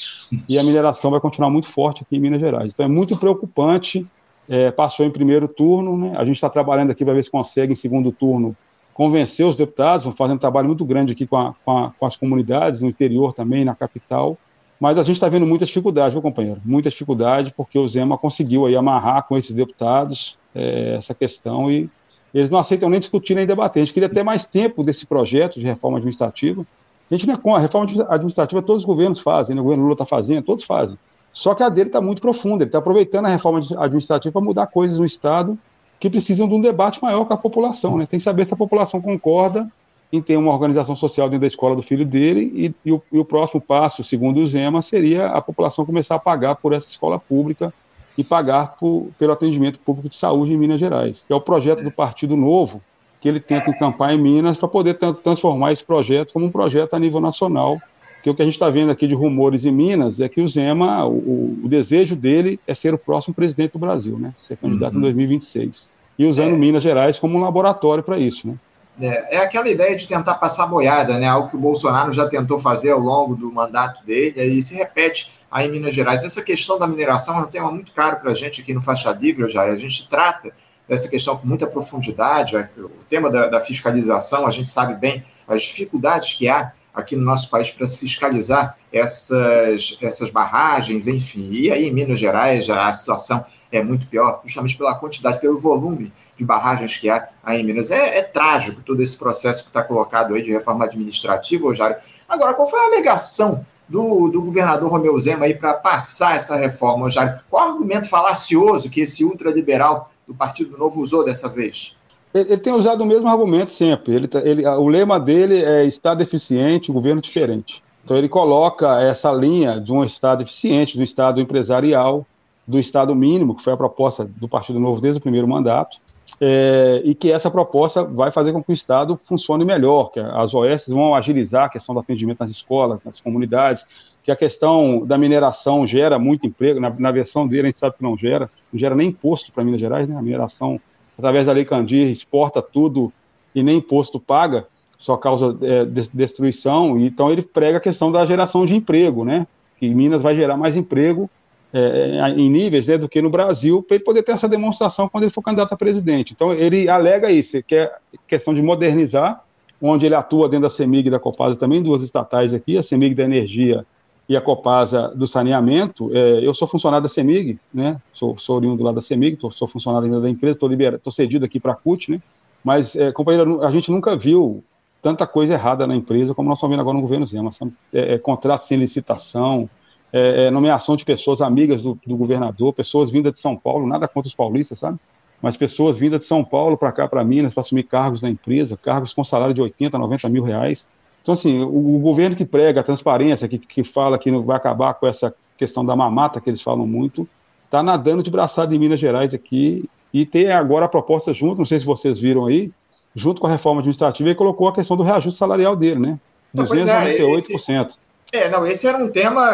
e 0.47 0.59
a 0.59 0.63
mineração 0.63 1.11
vai 1.11 1.21
continuar 1.21 1.49
muito 1.49 1.69
forte 1.69 2.03
aqui 2.03 2.17
em 2.17 2.21
Minas 2.21 2.39
Gerais. 2.39 2.75
Então 2.75 2.85
é 2.85 2.89
muito 2.89 3.17
preocupante 3.17 4.07
é, 4.47 4.71
passou 4.71 5.07
em 5.07 5.11
primeiro 5.11 5.49
turno, 5.49 5.97
né? 5.97 6.15
A 6.19 6.25
gente 6.27 6.37
está 6.37 6.51
trabalhando 6.51 6.91
aqui 6.91 7.03
para 7.03 7.15
ver 7.15 7.25
se 7.25 7.31
consegue, 7.31 7.73
em 7.73 7.77
segundo 7.77 8.13
turno, 8.13 8.55
convencer 8.93 9.47
os 9.47 9.57
deputados, 9.57 10.05
vão 10.05 10.13
fazendo 10.13 10.37
um 10.37 10.41
trabalho 10.41 10.67
muito 10.67 10.85
grande 10.85 11.13
aqui 11.13 11.27
com, 11.27 11.37
a, 11.37 11.55
com, 11.65 11.79
a, 11.79 11.93
com 11.99 12.05
as 12.07 12.15
comunidades, 12.15 12.83
no 12.83 12.89
interior 12.89 13.33
também, 13.33 13.65
na 13.65 13.75
capital, 13.75 14.37
mas 14.81 14.97
a 14.97 15.03
gente 15.03 15.17
está 15.17 15.29
vendo 15.29 15.47
muita 15.47 15.67
dificuldade, 15.67 16.15
meu 16.15 16.23
companheiro? 16.23 16.61
Muita 16.65 16.89
dificuldade, 16.89 17.53
porque 17.57 17.79
o 17.79 17.89
Zema 17.89 18.17
conseguiu 18.17 18.67
aí 18.67 18.77
amarrar 18.77 19.27
com 19.27 19.37
esses 19.37 19.53
deputados 19.53 20.39
é, 20.55 20.95
essa 20.97 21.15
questão 21.15 21.71
e 21.71 21.91
eles 22.33 22.51
não 22.51 22.59
aceitam 22.59 22.89
nem 22.89 23.01
discutir 23.01 23.35
nem 23.35 23.47
debater. 23.47 23.83
A 23.83 23.85
gente 23.85 23.95
queria 23.95 24.09
ter 24.09 24.23
mais 24.23 24.45
tempo 24.45 24.85
desse 24.85 25.07
projeto 25.07 25.59
de 25.59 25.67
reforma 25.67 25.99
administrativa. 25.99 26.65
A 27.11 27.15
gente 27.15 27.27
não 27.27 27.35
é 27.35 27.37
com 27.37 27.57
a 27.57 27.59
reforma 27.59 27.91
administrativa 28.09 28.63
todos 28.63 28.83
os 28.83 28.87
governos 28.87 29.19
fazem, 29.19 29.57
né? 29.57 29.61
o 29.61 29.65
governo 29.65 29.85
Lula 29.85 29.95
está 29.95 30.05
fazendo, 30.05 30.45
todos 30.45 30.63
fazem. 30.65 30.97
Só 31.33 31.55
que 31.55 31.63
a 31.63 31.69
dele 31.69 31.89
está 31.89 32.01
muito 32.01 32.21
profunda, 32.21 32.63
ele 32.63 32.69
está 32.69 32.79
aproveitando 32.79 33.27
a 33.27 33.29
reforma 33.29 33.61
administrativa 33.79 34.33
para 34.33 34.43
mudar 34.43 34.67
coisas 34.67 34.99
no 34.99 35.05
Estado 35.05 35.59
que 35.99 36.09
precisam 36.09 36.47
de 36.49 36.55
um 36.55 36.61
debate 36.61 37.03
maior 37.03 37.25
com 37.25 37.35
a 37.35 37.37
população. 37.37 37.97
Né? 37.99 38.07
Tem 38.07 38.19
que 38.19 38.25
saber 38.25 38.45
se 38.45 38.55
a 38.55 38.57
população 38.57 39.01
concorda 39.01 39.69
em 40.13 40.23
ter 40.23 40.37
uma 40.37 40.53
organização 40.53 40.97
social 40.97 41.29
dentro 41.29 41.43
da 41.43 41.47
escola 41.47 41.77
do 41.77 41.83
filho 41.83 42.05
dele, 42.05 42.51
e, 42.55 42.89
e, 42.89 42.93
o, 42.93 43.03
e 43.13 43.19
o, 43.19 43.25
próximo 43.25 43.61
passo, 43.61 44.03
segundo 44.03 44.41
o 44.41 44.47
Zema, 44.47 44.81
seria 44.81 45.27
a 45.27 45.41
população 45.41 45.85
começar 45.85 46.15
a 46.15 46.19
pagar 46.19 46.57
por 46.57 46.73
essa 46.73 46.89
escola 46.89 47.19
pública 47.19 47.73
e 48.17 48.25
pagar 48.25 48.77
por, 48.77 49.11
pelo 49.19 49.33
atendimento 49.33 49.79
público 49.79 50.09
de 50.09 50.17
saúde 50.17 50.53
em 50.53 50.59
Minas 50.59 50.81
Gerais, 50.81 51.25
que 51.27 51.33
é 51.33 51.37
o 51.37 51.41
projeto 51.41 51.85
do 51.85 51.91
Partido 51.91 52.37
Novo, 52.37 52.81
que 53.21 53.29
ele 53.29 53.41
tenta 53.41 53.71
encampar 53.71 54.13
em 54.13 54.21
Minas 54.21 54.57
para 54.57 54.69
poder 54.69 54.95
transformar 54.95 55.73
esse 55.73 55.85
projeto 55.85 56.33
como 56.33 56.47
um 56.47 56.51
projeto 56.51 56.95
a 56.95 56.99
nível 56.99 57.21
nacional, 57.21 57.75
que 58.23 58.31
o 58.31 58.35
que 58.35 58.43
a 58.43 58.45
gente 58.45 58.55
está 58.55 58.69
vendo 58.69 58.91
aqui 58.91 59.07
de 59.07 59.15
rumores 59.15 59.65
em 59.65 59.73
Minas 59.73 60.21
é 60.21 60.29
que 60.29 60.41
o 60.41 60.49
Zema, 60.49 61.05
o, 61.07 61.59
o, 61.65 61.69
desejo 61.69 62.17
dele 62.17 62.59
é 62.67 62.75
ser 62.75 62.95
o 62.95 62.99
próximo 62.99 63.35
presidente 63.35 63.73
do 63.73 63.79
Brasil, 63.79 64.19
né? 64.19 64.35
Ser 64.37 64.57
candidato 64.57 64.95
uhum. 64.95 64.99
em 64.99 65.03
2026. 65.03 65.91
E 66.19 66.27
usando 66.27 66.55
é. 66.55 66.59
Minas 66.59 66.83
Gerais 66.83 67.19
como 67.19 67.39
um 67.39 67.41
laboratório 67.41 68.03
para 68.03 68.19
isso, 68.19 68.49
né? 68.49 68.55
É, 69.01 69.37
é, 69.37 69.39
aquela 69.39 69.69
ideia 69.69 69.95
de 69.95 70.07
tentar 70.07 70.35
passar 70.35 70.67
boiada, 70.67 71.19
né? 71.19 71.27
Algo 71.27 71.49
que 71.49 71.57
o 71.57 71.61
Bolsonaro 71.61 72.13
já 72.13 72.27
tentou 72.27 72.59
fazer 72.59 72.91
ao 72.91 73.01
longo 73.01 73.37
do 73.37 73.53
mandato 73.53 74.05
dele, 74.05 74.43
e 74.43 74.63
se 74.63 74.75
repete 74.75 75.33
aí 75.51 75.67
em 75.67 75.71
Minas 75.71 75.95
Gerais. 75.95 76.25
Essa 76.25 76.43
questão 76.43 76.79
da 76.79 76.87
mineração 76.87 77.39
é 77.39 77.43
um 77.43 77.47
tema 77.47 77.71
muito 77.71 77.93
caro 77.93 78.21
para 78.21 78.31
a 78.31 78.35
gente 78.35 78.61
aqui 78.61 78.73
no 78.75 78.83
Faixa 78.83 79.13
Livre, 79.13 79.49
já. 79.51 79.63
A 79.63 79.77
gente 79.77 80.09
trata 80.09 80.53
dessa 80.89 81.09
questão 81.09 81.37
com 81.37 81.47
muita 81.47 81.67
profundidade. 81.67 82.57
O 82.57 82.91
tema 83.09 83.31
da, 83.31 83.49
da 83.49 83.61
fiscalização, 83.61 84.47
a 84.47 84.51
gente 84.51 84.71
sabe 84.71 84.95
bem 84.95 85.25
as 85.47 85.63
dificuldades 85.63 86.33
que 86.33 86.49
há 86.49 86.73
aqui 86.95 87.15
no 87.15 87.25
nosso 87.25 87.51
país 87.51 87.71
para 87.71 87.87
se 87.87 87.99
fiscalizar 87.99 88.78
essas, 88.93 89.99
essas 90.01 90.31
barragens, 90.31 91.07
enfim. 91.07 91.49
E 91.51 91.71
aí, 91.71 91.89
em 91.89 91.93
Minas 91.93 92.19
Gerais, 92.19 92.69
a 92.71 92.93
situação 92.93 93.45
é 93.71 93.83
muito 93.83 94.07
pior, 94.07 94.41
justamente 94.45 94.77
pela 94.77 94.95
quantidade, 94.95 95.41
pelo 95.41 95.59
volume 95.59 96.13
de 96.37 96.45
barragens 96.45 96.97
que 96.97 97.09
há 97.09 97.29
aí 97.43 97.61
em 97.61 97.65
Minas. 97.65 97.91
É, 97.91 98.19
é 98.19 98.23
trágico 98.23 98.83
todo 98.83 99.03
esse 99.03 99.19
processo 99.19 99.63
que 99.63 99.71
está 99.71 99.83
colocado 99.83 100.35
aí 100.35 100.43
de 100.43 100.51
reforma 100.51 100.85
administrativa, 100.85 101.67
Ojário. 101.67 101.97
Agora, 102.29 102.55
qual 102.55 102.69
foi 102.69 102.81
a 102.81 102.87
alegação 102.87 103.65
do, 103.89 104.29
do 104.29 104.43
governador 104.43 104.91
Romeu 104.91 105.19
Zema 105.19 105.47
aí 105.47 105.55
para 105.55 105.75
passar 105.75 106.37
essa 106.37 106.57
reforma, 106.57 107.07
Ojário? 107.07 107.41
Qual 107.51 107.67
o 107.67 107.73
argumento 107.73 108.09
falacioso 108.09 108.91
que 108.91 109.03
esse 109.03 109.25
ultraliberal 109.25 110.11
do 110.27 110.35
Partido 110.35 110.77
Novo 110.79 111.01
usou 111.03 111.25
dessa 111.25 111.49
vez? 111.49 111.97
Ele, 112.33 112.59
tem 112.59 112.73
usado 112.73 113.03
o 113.03 113.07
mesmo 113.07 113.29
argumento 113.29 113.73
sempre. 113.73 114.15
Ele, 114.15 114.29
tá, 114.29 114.41
ele, 114.41 114.67
o 114.67 114.87
lema 114.87 115.19
dele 115.19 115.63
é 115.63 115.85
Estado 115.85 116.23
eficiente, 116.23 116.93
governo 116.93 117.21
diferente. 117.21 117.83
Então 118.09 118.17
ele 118.17 118.27
coloca 118.31 119.03
essa 119.03 119.31
linha 119.31 119.79
de 119.79 119.93
um 119.93 120.03
Estado 120.03 120.43
eficiente, 120.43 120.97
do 120.97 121.03
Estado 121.03 121.43
empresarial, 121.43 122.27
do 122.67 122.79
Estado 122.79 123.15
mínimo, 123.15 123.55
que 123.55 123.63
foi 123.63 123.75
a 123.75 123.77
proposta 123.77 124.25
do 124.25 124.49
Partido 124.49 124.81
Novo 124.81 124.99
desde 124.99 125.19
o 125.19 125.21
primeiro 125.21 125.47
mandato, 125.47 125.99
é, 126.41 127.03
e 127.05 127.15
que 127.15 127.31
essa 127.31 127.51
proposta 127.51 128.03
vai 128.03 128.31
fazer 128.31 128.55
com 128.55 128.65
que 128.65 128.71
o 128.71 128.73
Estado 128.73 129.15
funcione 129.15 129.63
melhor, 129.63 130.11
que 130.11 130.21
as 130.21 130.55
OS 130.55 130.89
vão 130.89 131.15
agilizar 131.15 131.67
a 131.67 131.69
questão 131.69 131.95
do 131.95 132.01
atendimento 132.01 132.41
nas 132.41 132.51
escolas, 132.51 132.99
nas 133.05 133.21
comunidades, 133.21 133.87
que 134.25 134.31
a 134.31 134.37
questão 134.37 135.05
da 135.05 135.19
mineração 135.19 135.87
gera 135.87 136.19
muito 136.19 136.47
emprego, 136.47 136.81
na, 136.81 136.89
na 136.89 137.11
versão 137.11 137.47
dele 137.47 137.65
a 137.65 137.67
gente 137.67 137.79
sabe 137.79 137.97
que 137.99 138.03
não 138.03 138.17
gera, 138.17 138.49
não 138.73 138.81
gera 138.81 138.95
nem 138.95 139.09
imposto 139.09 139.53
para 139.53 139.63
Minas 139.63 139.83
Gerais, 139.83 140.09
né? 140.09 140.17
a 140.17 140.23
mineração 140.23 140.81
através 141.19 141.47
da 141.47 141.53
Lei 141.53 141.67
Candir, 141.67 142.11
exporta 142.11 142.63
tudo 142.63 143.13
e 143.55 143.63
nem 143.63 143.77
imposto 143.77 144.19
paga, 144.19 144.67
só 144.99 145.17
causa 145.17 145.57
é, 145.63 145.85
destruição. 146.13 146.99
Então, 146.99 147.31
ele 147.31 147.41
prega 147.41 147.79
a 147.79 147.81
questão 147.81 148.11
da 148.11 148.27
geração 148.27 148.67
de 148.67 148.75
emprego, 148.75 149.25
né? 149.25 149.47
Que 149.79 149.89
Minas 149.95 150.21
vai 150.21 150.35
gerar 150.35 150.57
mais 150.57 150.77
emprego 150.77 151.31
é, 151.73 152.19
é 152.19 152.31
em 152.31 152.51
níveis 152.51 152.89
né, 152.89 152.99
do 152.99 153.09
que 153.09 153.23
no 153.23 153.31
Brasil, 153.31 153.83
para 153.83 153.97
ele 153.97 154.05
poder 154.05 154.23
ter 154.25 154.33
essa 154.33 154.49
demonstração 154.49 155.09
quando 155.09 155.25
ele 155.25 155.33
for 155.33 155.43
candidato 155.43 155.73
a 155.73 155.77
presidente. 155.77 156.33
Então, 156.33 156.53
ele 156.53 156.89
alega 156.89 157.31
isso, 157.31 157.63
que 157.63 157.77
é 157.77 157.93
questão 158.27 158.53
de 158.53 158.61
modernizar, 158.61 159.45
onde 159.81 160.05
ele 160.05 160.17
atua 160.17 160.49
dentro 160.49 160.63
da 160.63 160.71
CEMIG 160.71 161.07
e 161.07 161.11
da 161.11 161.21
Copasa 161.21 161.57
também, 161.57 161.81
duas 161.81 162.03
estatais 162.03 162.53
aqui, 162.53 162.77
a 162.77 162.83
CEMIG 162.83 163.15
da 163.15 163.23
Energia 163.23 163.87
e 164.29 164.37
a 164.37 164.41
Copasa 164.41 165.09
do 165.15 165.29
saneamento. 165.29 166.11
É, 166.13 166.45
eu 166.45 166.53
sou 166.53 166.67
funcionário 166.67 167.05
da 167.05 167.09
CEMIG, 167.09 167.61
né? 167.73 168.01
Sou, 168.13 168.37
sou 168.37 168.57
oriundo 168.57 168.83
lá 168.83 168.91
da 168.91 169.01
CEMIG, 169.01 169.37
tô, 169.37 169.51
sou 169.53 169.69
funcionário 169.69 170.07
ainda 170.07 170.21
da 170.21 170.29
empresa, 170.29 170.59
estou 170.97 171.13
cedido 171.13 171.45
aqui 171.45 171.61
para 171.61 171.73
a 171.73 171.77
CUT, 171.77 172.11
né? 172.11 172.21
Mas, 172.65 172.97
é, 172.97 173.13
companheiro, 173.13 173.63
a 173.63 173.71
gente 173.71 173.91
nunca 173.91 174.17
viu 174.17 174.65
tanta 175.09 175.27
coisa 175.27 175.55
errada 175.55 175.87
na 175.87 175.97
empresa 175.97 176.35
como 176.35 176.51
nós 176.51 176.59
estamos 176.59 176.73
vendo 176.73 176.81
agora 176.81 176.95
no 176.95 177.01
governo 177.01 177.27
Zema. 177.27 177.51
É, 177.95 178.15
é, 178.15 178.19
contrato 178.19 178.61
sem 178.61 178.79
licitação, 178.79 179.69
é, 180.13 180.47
é, 180.47 180.51
nomeação 180.51 180.97
de 180.97 181.05
pessoas 181.05 181.41
amigas 181.41 181.83
do, 181.83 181.99
do, 182.07 182.15
governador, 182.15 182.75
pessoas 182.75 183.11
vindas 183.11 183.33
de 183.33 183.39
São 183.39 183.57
Paulo, 183.57 183.87
nada 183.87 184.07
contra 184.07 184.29
os 184.29 184.35
paulistas, 184.35 184.79
sabe? 184.79 184.99
Mas 185.41 185.57
pessoas 185.57 185.97
vindas 185.97 186.21
de 186.21 186.27
São 186.27 186.45
Paulo 186.45 186.77
para 186.77 186.93
cá, 186.93 187.09
para 187.09 187.25
Minas, 187.25 187.55
para 187.55 187.63
assumir 187.63 187.85
cargos 187.85 188.21
na 188.21 188.29
empresa, 188.29 188.77
cargos 188.77 189.15
com 189.15 189.25
salário 189.25 189.55
de 189.55 189.63
80, 189.63 189.97
90 189.97 190.29
mil 190.29 190.43
reais. 190.43 190.87
Então, 191.23 191.33
assim, 191.33 191.63
o, 191.63 191.97
o 191.97 191.99
governo 192.01 192.37
que 192.37 192.45
prega 192.45 192.81
a 192.81 192.85
transparência, 192.85 193.49
que, 193.49 193.59
que 193.59 193.83
fala 193.83 194.19
que 194.19 194.31
vai 194.31 194.59
acabar 194.59 194.93
com 194.93 195.07
essa 195.07 195.35
questão 195.57 195.87
da 195.87 195.97
mamata, 195.97 196.39
que 196.39 196.51
eles 196.51 196.61
falam 196.61 196.87
muito, 196.87 197.27
está 197.65 197.83
nadando 197.83 198.23
de 198.23 198.31
braçada 198.31 198.75
em 198.75 198.79
Minas 198.79 199.01
Gerais 199.01 199.33
aqui, 199.33 199.89
e 200.13 200.27
tem 200.27 200.51
agora 200.51 200.85
a 200.85 200.89
proposta 200.89 201.33
junto, 201.33 201.59
não 201.59 201.67
sei 201.67 201.81
se 201.81 201.87
vocês 201.87 202.19
viram 202.19 202.47
aí, 202.47 202.71
junto 203.15 203.41
com 203.41 203.47
a 203.47 203.51
reforma 203.51 203.81
administrativa, 203.81 204.29
ele 204.29 204.37
colocou 204.37 204.69
a 204.69 204.75
questão 204.75 204.97
do 204.97 205.03
reajuste 205.03 205.39
salarial 205.39 205.75
dele, 205.75 206.01
né? 206.01 206.19
298%. 206.55 207.97
É, 208.33 208.45
é, 208.45 208.51
não, 208.51 208.67
esse 208.67 208.87
era 208.87 208.99
um 208.99 209.09
tema 209.09 209.51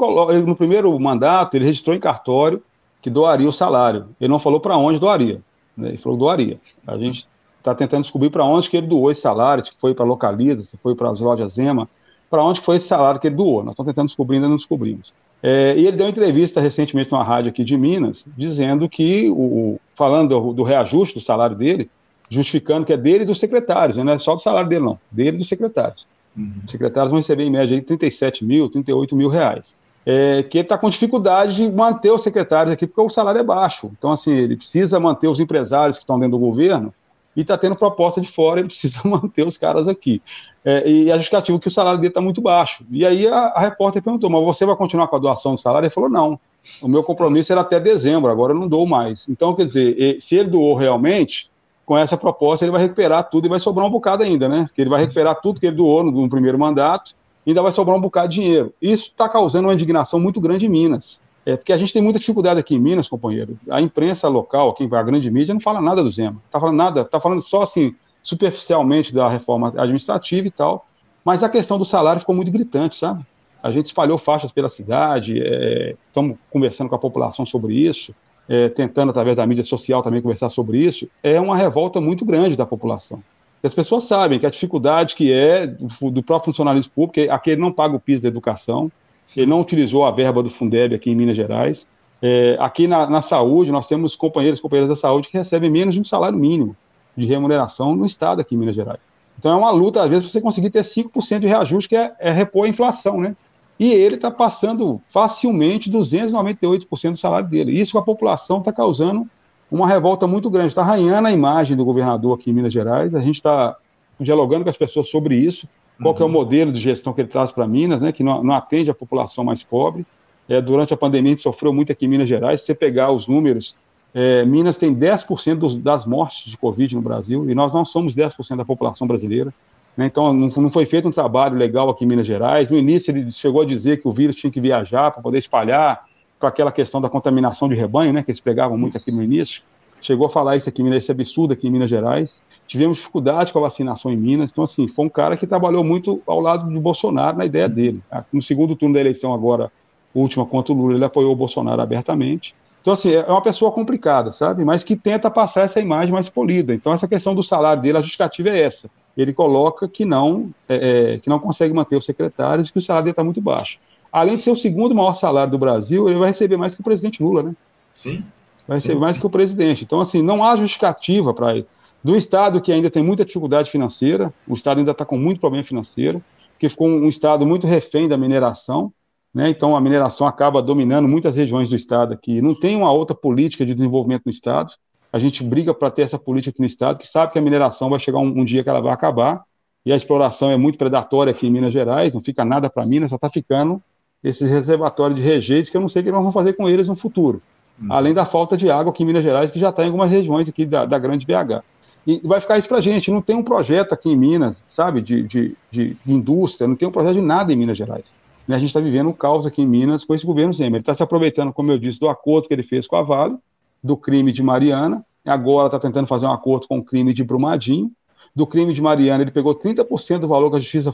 no 0.43 0.55
primeiro 0.55 1.00
mandato, 1.00 1.55
ele 1.55 1.65
registrou 1.65 1.95
em 1.95 2.00
cartório 2.00 2.63
que 3.01 3.09
doaria 3.09 3.48
o 3.48 3.53
salário. 3.53 4.09
Ele 4.19 4.31
não 4.31 4.39
falou 4.39 4.59
para 4.59 4.77
onde 4.77 5.00
doaria. 5.00 5.41
Né? 5.77 5.89
Ele 5.89 5.98
falou 5.98 6.17
doaria. 6.17 6.59
A 6.88 6.98
gente 6.98 7.27
está 7.60 7.75
tentando 7.75 8.01
descobrir 8.01 8.30
para 8.30 8.44
onde 8.44 8.70
que 8.70 8.78
ele 8.78 8.88
doou 8.88 9.12
esse 9.12 9.22
salário, 9.22 9.63
se 9.63 9.72
foi 9.78 9.94
para 9.94 10.06
a 10.06 10.08
Localiza, 10.08 10.62
se 10.63 10.78
foi 10.78 10.96
para 10.96 11.10
as 11.12 11.20
lojas 11.20 11.54
Zema, 11.54 11.88
para 12.30 12.44
onde 12.44 12.62
foi 12.62 12.78
esse 12.78 12.88
salário 12.88 13.20
que 13.20 13.28
ele 13.28 13.36
doou. 13.36 13.63
Nós 13.63 13.74
estamos 13.74 13.92
tentando 13.92 14.08
descobrir, 14.08 14.38
ainda 14.38 14.48
não 14.48 14.56
descobrimos. 14.56 15.13
É, 15.42 15.75
e 15.78 15.88
ele 15.88 15.96
deu 15.96 16.06
uma 16.06 16.12
entrevista 16.12 16.60
recentemente 16.60 17.12
numa 17.12 17.24
rádio 17.24 17.50
aqui 17.50 17.63
de 17.63 17.78
Minas, 17.78 18.28
dizendo 18.38 18.89
que, 18.89 19.30
o, 19.30 19.80
falando 19.96 20.30
do, 20.30 20.54
do, 20.54 20.63
reajuste 20.63 21.16
do 21.16 21.22
salário 21.22 21.56
dele, 21.56 21.89
justificando 22.30 22.86
que 22.86 22.94
é 22.94 22.98
dele 22.98 23.24
e 23.24 23.25
dos 23.25 23.39
secretários, 23.39 23.98
né? 23.98 24.04
não 24.04 24.13
é 24.13 24.20
só 24.20 24.36
do 24.36 24.42
salário 24.42 24.70
dele, 24.70 24.86
não, 24.86 25.00
dele 25.10 25.38
e 25.38 25.39
dos 25.39 25.48
secretários. 25.48 26.06
Uhum. 26.38 26.54
Os 26.66 26.72
secretários 26.72 27.10
vão 27.10 27.20
receber 27.20 27.44
em 27.44 27.50
média 27.50 27.75
aí 27.75 27.82
37 27.82 28.46
mil, 28.46 28.70
38 28.70 29.16
mil 29.16 29.30
reais. 29.30 29.78
é, 30.06 30.44
que 30.44 30.58
ele 30.58 30.66
está 30.66 30.78
com 30.78 30.89
dificuldade 30.89 31.56
de 31.56 31.75
manter 31.75 32.12
os 32.12 32.22
secretários 32.22 32.74
aqui, 32.74 32.88
porque 32.88 33.01
o 33.01 33.10
salário 33.10 33.39
é 33.39 33.44
baixo. 33.44 33.92
Então, 33.98 34.12
assim, 34.12 34.34
ele 34.34 34.58
precisa 34.58 35.00
manter 35.00 35.28
os 35.28 35.39
empresários 35.39 35.98
que 35.98 36.04
estão 36.04 36.20
dentro 36.20 36.38
do 36.38 36.46
governo 36.46 36.94
e 37.39 37.41
está 37.41 37.58
tendo 37.58 37.74
proposta 37.74 38.19
de 38.19 38.27
fora, 38.27 38.60
ele 38.60 38.67
precisa 38.69 39.00
manter 39.05 39.48
os 39.48 39.58
caras 39.58 39.88
aqui. 39.88 40.22
É, 40.65 40.89
e 40.89 41.10
a 41.10 41.15
justificativa 41.15 41.58
é 41.58 41.62
que 41.62 41.69
o 41.69 41.72
salário 41.72 42.00
dele 42.00 42.10
está 42.10 42.19
muito 42.19 42.41
baixo. 42.41 42.84
E 42.91 43.05
aí 43.05 43.25
a, 43.27 43.46
a, 43.46 43.62
repórter 43.62 44.03
perguntou, 44.03 44.29
mas 44.29 44.43
você 44.43 44.65
vai 44.65 44.75
continuar 44.75 45.08
com 45.08 45.15
a 45.15 45.19
doação 45.19 45.55
do 45.55 45.62
salário? 45.62 45.86
Ele 45.86 45.93
falou, 45.93 46.10
não, 46.10 46.38
o 46.81 46.88
meu 46.89 47.01
compromisso 47.01 47.53
era 47.53 47.62
até 47.62 47.79
dezembro, 47.79 48.29
agora 48.29 48.51
eu 48.51 48.60
não 48.60 48.67
dou 48.67 48.86
mais. 48.86 49.29
Então, 49.29 49.55
quer 49.55 49.63
dizer, 49.63 50.19
se 50.19 50.36
ele 50.36 50.50
doou 50.50 50.75
realmente, 50.75 51.50
com 51.86 51.98
essa 51.98 52.17
proposta 52.17 52.65
ele 52.65 52.74
vai 52.74 52.81
recuperar 52.81 53.29
tudo 53.29 53.46
e 53.46 53.50
vai 53.50 53.58
sobrar 53.58 53.88
um 53.88 53.89
bocado 53.89 54.22
ainda, 54.22 54.50
né? 54.50 54.65
Porque 54.67 54.81
ele 54.81 54.89
vai 54.89 55.00
recuperar 55.00 55.39
tudo 55.39 55.62
que 55.62 55.65
ele 55.65 55.77
doou 55.77 56.03
no, 56.03 56.12
no 56.12 56.29
primeiro 56.29 56.60
mandato, 56.60 57.15
e 57.46 57.51
ainda 57.51 57.62
vai 57.62 57.72
sobrar 57.72 57.98
um 57.98 58.01
bocado 58.01 58.27
de 58.27 58.41
dinheiro. 58.41 58.74
Isso 58.81 59.05
está 59.05 59.29
causando 59.29 59.69
uma 59.69 59.74
indignação 59.74 60.19
muito 60.19 60.41
grande 60.41 60.65
em 60.65 60.69
Minas. 60.69 61.22
É, 61.50 61.58
porque 61.58 61.74
a 61.74 61.77
gente 61.79 61.91
tem 61.91 62.01
muita 62.01 62.20
dificuldade 62.20 62.60
aqui 62.60 62.75
em 62.75 62.79
Minas, 62.79 63.08
companheiro. 63.08 63.58
A 63.72 63.82
imprensa 63.82 64.27
local, 64.27 64.70
aqui, 64.70 64.88
a 64.91 65.01
grande 65.03 65.32
mídia, 65.32 65.51
não 65.51 65.60
fala 65.60 65.82
nada 65.82 66.03
do 66.03 66.10
Zema. 66.10 66.39
Está 66.46 66.60
falando 66.60 66.75
nada, 66.75 67.01
está 67.01 67.20
falando 67.20 67.41
só 67.41 67.63
assim, 67.63 67.96
superficialmente 68.22 69.12
da 69.12 69.27
reforma 69.27 69.74
administrativa 69.75 70.48
e 70.48 70.51
tal. 70.51 70.86
Mas 71.25 71.41
a 71.41 71.50
questão 71.50 71.79
do 71.79 71.86
salário 71.86 72.20
ficou 72.20 72.36
muito 72.36 72.51
gritante, 72.51 72.98
sabe? 72.98 73.25
A 73.63 73.72
gente 73.72 73.88
espalhou 73.88 74.18
faixas 74.20 74.51
pela 74.51 74.70
cidade, 74.70 75.41
é, 75.41 75.96
estamos 76.08 76.38
conversando 76.51 76.88
com 76.88 76.96
a 76.96 77.00
população 77.00 77.48
sobre 77.48 77.74
isso, 77.74 78.13
é, 78.48 78.70
tentando, 78.70 79.10
através 79.10 79.36
da 79.36 79.46
mídia 79.48 79.63
social, 79.63 80.03
também 80.03 80.22
conversar 80.22 80.50
sobre 80.50 80.77
isso. 80.77 81.10
É 81.24 81.41
uma 81.41 81.58
revolta 81.58 82.00
muito 82.00 82.24
grande 82.25 82.56
da 82.56 82.65
população. 82.65 83.24
E 83.63 83.65
as 83.68 83.74
pessoas 83.74 84.03
sabem 84.03 84.38
que 84.38 84.46
a 84.46 84.51
dificuldade 84.51 85.15
que 85.15 85.34
é 85.34 85.65
do, 85.65 86.12
do 86.12 86.22
próprio 86.22 86.53
funcionalismo 86.53 86.91
público, 86.94 87.20
é 87.20 87.34
aquele 87.34 87.60
não 87.60 87.72
paga 87.72 87.96
o 87.96 88.00
piso 88.00 88.22
da 88.22 88.29
educação, 88.29 88.91
ele 89.36 89.45
não 89.45 89.62
utilizou 89.62 90.05
a 90.05 90.12
verba 90.12 90.41
do 90.41 90.50
Fundeb 90.50 90.95
aqui 90.95 91.12
em 91.12 91.15
Minas 91.15 91.38
Gerais. 91.38 91.88
É, 92.21 92.57
aqui 92.59 92.88
na, 92.88 93.09
na, 93.09 93.21
saúde, 93.21 93.71
nós 93.71 93.88
temos 93.88 94.15
companheiros 94.15 94.59
e 94.59 94.62
companheiras 94.62 94.89
da 94.89 94.95
saúde 94.95 95.29
que 95.29 95.38
recebem 95.38 95.69
menos 95.69 95.95
de 95.95 96.01
um 96.01 96.03
salário 96.03 96.38
mínimo 96.38 96.75
de 97.15 97.25
remuneração 97.25 97.95
no 97.95 98.05
Estado 98.05 98.41
aqui 98.41 98.55
em 98.55 98.57
Minas 98.57 98.75
Gerais. 98.75 99.09
Então 99.38 99.53
é 99.53 99.55
uma 99.55 99.71
luta, 99.71 100.03
às 100.03 100.09
vezes, 100.09 100.29
você 100.29 100.41
conseguir 100.41 100.69
ter 100.69 100.81
5% 100.81 101.39
de 101.39 101.48
reajuste, 101.48 101.88
que 101.88 101.95
é, 101.95 102.13
é, 102.19 102.31
repor 102.31 102.65
a 102.65 102.69
inflação, 102.69 103.21
né? 103.21 103.33
E 103.79 103.93
ele 103.93 104.15
está 104.15 104.29
passando 104.29 105.00
facilmente 105.07 105.89
298% 105.89 107.12
do 107.12 107.17
salário 107.17 107.48
dele. 107.48 107.79
Isso 107.79 107.98
a 107.98 108.01
população 108.01 108.59
está 108.59 108.74
causando 108.74 109.25
uma 109.71 109.88
revolta 109.88 110.27
muito 110.27 110.50
grande. 110.50 110.69
Está 110.69 110.81
arranhando 110.81 111.29
a 111.29 111.31
imagem 111.31 111.77
do 111.77 111.86
governador 111.86 112.38
aqui 112.38 112.50
em 112.50 112.53
Minas 112.53 112.74
Gerais. 112.74 113.15
A 113.15 113.21
gente 113.21 113.36
está 113.36 113.77
dialogando 114.19 114.65
com 114.65 114.69
as 114.69 114.77
pessoas 114.77 115.09
sobre 115.09 115.36
isso 115.36 115.65
qual 116.01 116.15
que 116.15 116.22
é 116.22 116.25
o 116.25 116.27
uhum. 116.27 116.34
modelo 116.34 116.72
de 116.72 116.79
gestão 116.79 117.13
que 117.13 117.22
ele 117.22 117.27
traz 117.27 117.51
para 117.51 117.68
Minas, 117.68 118.01
né, 118.01 118.12
que 118.12 118.24
não, 118.24 118.44
não, 118.44 118.53
atende 118.53 118.89
a 118.89 118.94
população 118.94 119.44
mais 119.44 119.62
pobre. 119.63 120.06
É, 120.48 120.62
durante 120.62 120.94
a 120.94 120.98
pandemia, 120.98 121.29
a 121.29 121.32
gente 121.32 121.41
sofreu 121.41 121.72
muito 121.72 121.91
aqui 121.91 122.06
em 122.06 122.08
Minas 122.08 122.27
Gerais. 122.27 122.62
Se 122.62 122.68
você 122.68 122.75
pegar 122.75 123.12
os 123.12 123.27
números, 123.27 123.75
é, 124.13 124.44
Minas 124.46 124.77
tem 124.77 124.96
10% 124.96 125.56
dos, 125.56 125.75
das 125.75 126.06
mortes 126.06 126.50
de 126.50 126.58
Covid 126.58 126.96
no 126.96 127.01
Brasil, 127.01 127.50
e 127.50 127.53
nós 127.53 127.72
não 127.72 127.86
somos 127.86 128.15
10% 128.15 128.56
da 128.56 128.65
população 128.65 129.06
brasileira. 129.06 129.53
Né, 129.96 130.06
então, 130.06 130.34
não, 130.34 130.48
não, 130.48 130.70
foi 130.70 130.86
feito 130.86 131.08
um 131.08 131.12
trabalho 131.12 131.58
legal 131.58 131.89
aqui 131.89 132.06
em 132.06 132.08
Minas 132.08 132.25
Gerais. 132.25 132.72
No 132.72 132.77
início, 132.77 133.12
ele 133.12 133.32
chegou 133.32 133.62
a 133.62 133.65
dizer 133.65 134.01
que 134.01 134.08
o 134.08 134.12
vírus 134.12 134.36
tinha 134.36 134.50
que 134.50 134.62
viajar 134.62 135.12
para 135.12 135.22
poder 135.22 135.38
espalhar, 135.38 136.06
para 136.39 136.50
aquela 136.50 136.72
questão 136.72 137.01
da 137.01 137.10
contaminação 137.10 137.68
de 137.68 137.75
rebanho, 137.75 138.13
né, 138.13 138.24
que 138.24 138.32
eles 138.32 138.39
pegavam 138.39 138.77
muito 138.77 138.98
aqui 138.98 139.12
no 139.12 139.22
início. 139.22 139.62
Chegou 140.01 140.27
a 140.27 140.29
falar 140.29 140.56
isso 140.56 140.70
aqui, 140.70 140.82
esse 140.82 141.12
absurdo 141.12 141.53
aqui 141.53 141.68
em 141.68 141.72
Minas 141.72 141.89
Gerais. 141.89 142.41
Tivemos 142.69 142.97
dificuldade 142.97 143.51
com 143.51 143.57
a 143.57 143.63
vacinação 143.63 144.11
em 144.11 144.15
Minas. 144.15 144.51
Então, 144.51 144.63
assim, 144.63 144.88
foi 144.88 145.03
um 145.03 145.09
cara 145.09 145.35
que 145.35 145.47
trabalhou 145.47 145.83
muito 145.83 146.21
ao 146.27 146.39
lado 146.39 146.71
do 146.71 146.79
Bolsonaro 146.79 147.35
na 147.35 147.43
ideia 147.43 147.67
dele. 147.67 147.99
No 148.31 148.43
segundo 148.43 148.75
turno 148.75 148.93
da 148.93 148.99
eleição, 148.99 149.33
agora, 149.33 149.71
última 150.13 150.45
contra 150.45 150.71
o 150.71 150.77
Lula, 150.77 150.93
ele 150.93 151.03
apoiou 151.03 151.33
o 151.33 151.35
Bolsonaro 151.35 151.81
abertamente. 151.81 152.53
Então, 152.79 152.93
assim, 152.93 153.11
é 153.11 153.25
uma 153.25 153.41
pessoa 153.41 153.71
complicada, 153.71 154.31
sabe? 154.31 154.63
Mas 154.63 154.83
que 154.83 154.95
tenta 154.95 155.31
passar 155.31 155.63
essa 155.63 155.79
imagem 155.79 156.13
mais 156.13 156.29
polida. 156.29 156.71
Então, 156.71 156.93
essa 156.93 157.07
questão 157.07 157.33
do 157.33 157.41
salário 157.41 157.81
dele, 157.81 157.97
a 157.97 158.01
justificativa 158.01 158.49
é 158.49 158.61
essa. 158.61 158.88
Ele 159.17 159.33
coloca 159.33 159.88
que 159.88 160.05
não, 160.05 160.51
é, 160.69 161.15
é 161.15 161.17
que 161.17 161.27
não 161.27 161.39
consegue 161.39 161.73
manter 161.73 161.97
os 161.97 162.05
secretários 162.05 162.69
e 162.69 162.71
que 162.71 162.77
o 162.77 162.81
salário 162.81 163.05
dele 163.05 163.13
está 163.13 163.23
muito 163.23 163.41
baixo. 163.41 163.79
Além 164.11 164.35
de 164.35 164.41
ser 164.41 164.51
o 164.51 164.55
segundo 164.55 164.93
maior 164.93 165.15
salário 165.15 165.49
do 165.51 165.57
Brasil, 165.57 166.07
ele 166.07 166.19
vai 166.19 166.27
receber 166.27 166.55
mais 166.55 166.75
que 166.75 166.81
o 166.81 166.83
presidente 166.83 167.23
Lula, 167.23 167.41
né? 167.41 167.55
Sim. 167.95 168.23
Vai 168.67 168.77
receber 168.77 168.93
sim, 168.93 168.99
mais 168.99 169.15
sim. 169.15 169.21
que 169.21 169.25
o 169.25 169.29
presidente. 169.31 169.83
Então, 169.83 169.99
assim, 169.99 170.21
não 170.21 170.43
há 170.43 170.55
justificativa 170.55 171.33
para 171.33 171.55
ele 171.55 171.67
do 172.03 172.18
Estado 172.18 172.62
que 172.62 172.72
ainda 172.72 172.89
tem 172.89 173.03
muita 173.03 173.25
dificuldade 173.25 173.70
financeira, 173.70 174.34
o 174.48 174.53
Estado 174.53 174.79
ainda 174.79 174.91
está 174.91 175.06
com 175.06 175.18
muito 175.18 175.41
problema 175.41 175.63
financeiro, 175.63 176.22
que 176.58 176.70
ficou 176.70 176.88
um 176.88 177.08
Estado 177.08 177.46
muito 177.46 177.68
refém 177.68 178.08
da 178.08 178.18
mineração, 178.18 178.91
né? 179.34 179.50
então 179.50 179.75
a 179.75 179.82
mineração 179.82 180.27
acaba 180.27 180.62
dominando 180.62 181.08
muitas 181.08 181.36
regiões 181.36 181.70
do 181.70 181.75
Estado 181.75 182.13
aqui. 182.13 182.41
Não 182.41 182.56
tem 182.56 182.75
uma 182.75 182.91
outra 182.91 183.15
política 183.15 183.65
de 183.65 183.74
desenvolvimento 183.74 184.24
no 184.25 184.32
Estado, 184.32 184.74
a 185.12 185.18
gente 185.18 185.44
briga 185.44 185.74
para 185.74 185.89
ter 185.89 186.03
essa 186.03 186.20
política 186.20 186.51
aqui 186.51 186.60
no 186.60 186.65
Estado, 186.65 187.00
que 187.00 187.08
sabe 187.08 187.34
que 187.34 187.39
a 187.39 187.41
mineração 187.41 187.89
vai 187.89 188.00
chegar 188.00 188.20
um, 188.20 188.41
um, 188.41 188.46
dia 188.46 188.63
que 188.63 188.70
ela 188.70 188.79
vai 188.79 188.94
acabar, 188.94 189.44
e 189.86 189.91
a 189.91 189.96
exploração 189.96 190.51
é 190.51 190.58
muito 190.58 190.77
predatória 190.77 191.32
aqui 191.32 191.48
em 191.48 191.51
Minas 191.51 191.74
Gerais, 191.74 192.13
não 192.13 192.22
fica 192.22 192.46
nada 192.46 192.70
para 192.70 192.86
Minas, 192.86 193.10
só 193.10 193.15
está 193.15 193.29
ficando 193.29 193.82
esses 194.24 194.50
reservatórios 194.50 195.20
de 195.20 195.25
rejeitos 195.25 195.70
que 195.70 195.77
eu 195.77 195.82
não 195.82 195.88
sei 195.88 196.01
o 196.01 196.06
que 196.06 196.12
nós 196.12 196.20
vamos 196.20 196.34
fazer 196.34 196.53
com 196.53 196.70
eles 196.70 196.88
no 196.88 196.96
futuro. 196.96 197.41
Hum. 197.82 197.88
Além 197.89 198.13
da 198.13 198.25
falta 198.25 198.56
de 198.58 198.70
água 198.70 198.91
aqui 198.91 199.03
em 199.03 199.06
Minas 199.06 199.24
Gerais, 199.24 199.50
que 199.50 199.60
já 199.60 199.70
está 199.70 199.84
em 199.84 199.88
algumas 199.88 200.12
regiões 200.12 200.50
aqui 200.50 200.65
da, 200.65 200.86
da 200.86 201.00
grande 201.00 201.25
BH. 201.25 201.63
E 202.10 202.20
vai 202.24 202.42
ficar 202.42 202.58
isso 202.58 202.68
para 202.68 202.80
a 202.80 202.82
gente. 202.82 203.12
Não 203.12 203.22
tem 203.22 203.36
um 203.36 203.44
projeto 203.44 203.94
aqui 203.94 204.10
em 204.10 204.18
Minas, 204.18 204.63
sabe, 204.66 205.00
de, 205.00 205.22
de, 205.22 205.56
de 205.70 205.96
indústria, 206.08 206.68
não 206.68 206.75
tem 206.75 206.88
um 206.88 206.92
projeto 206.92 207.13
de 207.13 207.22
nada 207.22 207.54
em 207.54 207.56
Minas 207.56 207.78
Gerais. 207.78 208.16
Né, 208.48 208.56
a 208.56 208.60
gente 208.60 208.70
está 208.70 208.80
vivendo 208.80 209.10
um 209.10 209.13
caos 209.13 209.46
aqui 209.46 209.62
em 209.62 209.68
Minas 209.68 210.04
com 210.04 210.16
esse 210.16 210.25
governo 210.25 210.51
Zema. 210.51 210.78
Ele 210.78 210.82
está 210.82 210.96
se 210.96 211.04
aproveitando, 211.04 211.54
como 211.54 211.72
eu 211.72 211.78
disse, 211.78 212.00
do 212.00 212.10
acordo 212.10 212.48
que 212.48 212.54
ele 212.56 212.63
fez 212.63 212.88
com 212.88 212.96
a 212.96 213.04
Vale, 213.04 213.36
do 213.84 213.96
crime 213.96 214.32
de 214.32 214.42
Mariana, 214.42 215.06
agora 215.24 215.68
está 215.68 215.78
tentando 215.78 216.08
fazer 216.08 216.25
um 216.25 216.32
acordo 216.32 216.68
com 216.68 216.80
o 216.80 216.84
crime 216.84 217.13
de 217.13 217.24
Brumadinho. 217.24 217.92
Do 218.36 218.48
crime 218.48 218.74
de 218.74 218.82
Mariana, 218.82 219.22
ele 219.22 219.32
pegou 219.32 219.54
30% 219.54 220.18
do 220.18 220.28
valor 220.28 220.50
que 220.50 220.56
a 220.56 220.60
justiça 220.60 220.92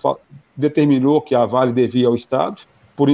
determinou 0.54 1.22
que 1.22 1.34
a 1.34 1.46
Vale 1.46 1.72
devia 1.72 2.08
ao 2.08 2.16
Estado, 2.16 2.64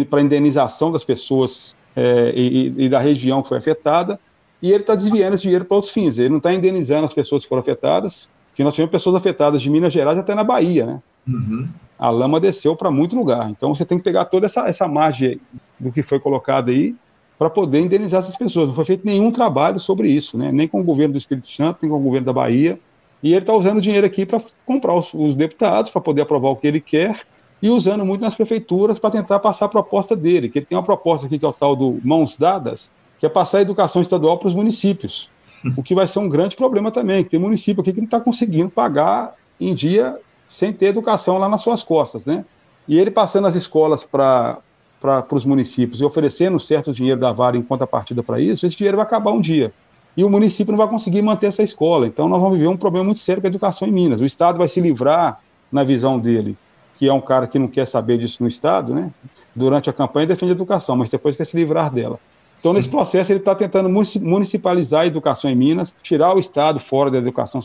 para 0.10 0.22
indenização 0.22 0.89
das 0.89 1.03
pessoas 1.03 1.75
é, 1.96 2.34
e, 2.36 2.86
e 2.86 2.89
da 2.89 2.98
região 2.98 3.43
que 3.43 3.50
foi 3.50 3.60
afetada 3.60 4.20
e 4.61 4.71
ele 4.71 4.81
está 4.81 4.95
desviando 4.95 5.35
esse 5.35 5.43
dinheiro 5.43 5.65
para 5.65 5.75
outros 5.75 5.93
fins. 5.93 6.17
Ele 6.17 6.29
não 6.29 6.37
está 6.37 6.53
indenizando 6.53 7.05
as 7.05 7.13
pessoas 7.13 7.43
que 7.43 7.49
foram 7.49 7.61
afetadas, 7.61 8.29
que 8.53 8.63
nós 8.63 8.73
tivemos 8.73 8.91
pessoas 8.91 9.15
afetadas 9.15 9.61
de 9.61 9.69
Minas 9.69 9.91
Gerais 9.91 10.17
até 10.17 10.35
na 10.35 10.43
Bahia, 10.43 10.85
né? 10.85 11.03
Uhum. 11.27 11.67
A 11.97 12.09
lama 12.09 12.39
desceu 12.39 12.75
para 12.75 12.91
muito 12.91 13.15
lugar. 13.15 13.49
Então 13.49 13.73
você 13.73 13.85
tem 13.85 13.97
que 13.97 14.03
pegar 14.03 14.25
toda 14.25 14.45
essa, 14.45 14.67
essa 14.67 14.87
margem 14.87 15.39
do 15.79 15.91
que 15.91 16.03
foi 16.03 16.19
colocado 16.19 16.69
aí 16.69 16.95
para 17.37 17.49
poder 17.49 17.79
indenizar 17.79 18.19
essas 18.19 18.35
pessoas. 18.35 18.67
Não 18.67 18.75
foi 18.75 18.85
feito 18.85 19.05
nenhum 19.05 19.31
trabalho 19.31 19.79
sobre 19.79 20.11
isso, 20.11 20.37
né? 20.37 20.51
Nem 20.51 20.67
com 20.67 20.79
o 20.79 20.83
governo 20.83 21.13
do 21.13 21.17
Espírito 21.17 21.47
Santo, 21.47 21.79
nem 21.81 21.91
com 21.91 21.97
o 21.97 22.03
governo 22.03 22.25
da 22.25 22.33
Bahia. 22.33 22.79
E 23.23 23.33
ele 23.33 23.41
está 23.41 23.53
usando 23.53 23.81
dinheiro 23.81 24.05
aqui 24.05 24.25
para 24.25 24.41
comprar 24.65 24.95
os, 24.95 25.13
os 25.13 25.35
deputados, 25.35 25.91
para 25.91 26.01
poder 26.01 26.21
aprovar 26.21 26.49
o 26.49 26.55
que 26.55 26.67
ele 26.67 26.79
quer, 26.79 27.19
e 27.61 27.69
usando 27.69 28.05
muito 28.05 28.21
nas 28.21 28.33
prefeituras 28.33 28.97
para 28.97 29.11
tentar 29.11 29.39
passar 29.39 29.65
a 29.65 29.69
proposta 29.69 30.15
dele. 30.15 30.49
Que 30.49 30.59
ele 30.59 30.65
tem 30.65 30.77
uma 30.77 30.83
proposta 30.83 31.27
aqui 31.27 31.37
que 31.37 31.45
é 31.45 31.47
o 31.47 31.53
tal 31.53 31.75
do 31.75 31.99
mãos 32.03 32.37
dadas, 32.37 32.91
que 33.21 33.25
é 33.27 33.29
passar 33.29 33.59
a 33.59 33.61
educação 33.61 34.01
estadual 34.01 34.39
para 34.39 34.47
os 34.47 34.55
municípios. 34.55 35.29
O 35.77 35.83
que 35.83 35.93
vai 35.93 36.07
ser 36.07 36.17
um 36.17 36.27
grande 36.27 36.55
problema 36.55 36.91
também, 36.91 37.23
que 37.23 37.29
tem 37.29 37.39
município 37.39 37.79
aqui 37.79 37.93
que 37.93 37.99
não 37.99 38.05
está 38.05 38.19
conseguindo 38.19 38.71
pagar 38.73 39.35
em 39.59 39.75
dia 39.75 40.17
sem 40.47 40.73
ter 40.73 40.87
educação 40.87 41.37
lá 41.37 41.47
nas 41.47 41.61
suas 41.61 41.83
costas, 41.83 42.25
né? 42.25 42.43
E 42.87 42.97
ele 42.97 43.11
passando 43.11 43.45
as 43.45 43.55
escolas 43.55 44.03
para 44.03 44.57
para 44.99 45.25
os 45.31 45.45
municípios 45.45 45.99
e 45.99 46.05
oferecendo 46.05 46.59
certo 46.59 46.93
dinheiro 46.93 47.19
da 47.19 47.31
vara 47.31 47.57
em 47.57 47.61
contrapartida 47.63 48.21
para 48.21 48.39
isso, 48.39 48.67
esse 48.67 48.77
dinheiro 48.77 48.97
vai 48.97 49.05
acabar 49.05 49.31
um 49.31 49.41
dia. 49.41 49.73
E 50.15 50.23
o 50.23 50.29
município 50.29 50.71
não 50.71 50.77
vai 50.77 50.87
conseguir 50.87 51.23
manter 51.23 51.47
essa 51.47 51.63
escola. 51.63 52.05
Então, 52.05 52.27
nós 52.27 52.39
vamos 52.39 52.57
viver 52.57 52.69
um 52.69 52.77
problema 52.77 53.05
muito 53.05 53.19
sério 53.19 53.41
com 53.41 53.47
a 53.47 53.49
educação 53.49 53.87
em 53.87 53.91
Minas. 53.91 54.21
O 54.21 54.25
Estado 54.25 54.59
vai 54.59 54.67
se 54.67 54.79
livrar, 54.79 55.41
na 55.71 55.83
visão 55.83 56.19
dele, 56.19 56.55
que 56.97 57.07
é 57.07 57.13
um 57.13 57.21
cara 57.21 57.47
que 57.47 57.57
não 57.57 57.67
quer 57.67 57.87
saber 57.87 58.19
disso 58.19 58.43
no 58.43 58.47
Estado, 58.47 58.93
né? 58.93 59.11
Durante 59.55 59.89
a 59.89 59.93
campanha 59.93 60.27
defende 60.27 60.51
a 60.51 60.55
educação, 60.55 60.95
mas 60.95 61.09
depois 61.09 61.35
quer 61.35 61.45
se 61.45 61.57
livrar 61.57 61.91
dela. 61.91 62.19
Então, 62.61 62.73
nesse 62.73 62.89
processo, 62.89 63.31
ele 63.31 63.39
está 63.39 63.55
tentando 63.55 63.89
municipalizar 63.89 65.01
a 65.01 65.07
educação 65.07 65.49
em 65.49 65.55
Minas, 65.55 65.97
tirar 66.03 66.35
o 66.35 66.39
Estado 66.39 66.79
fora 66.79 67.09
da 67.09 67.17
educação 67.17 67.59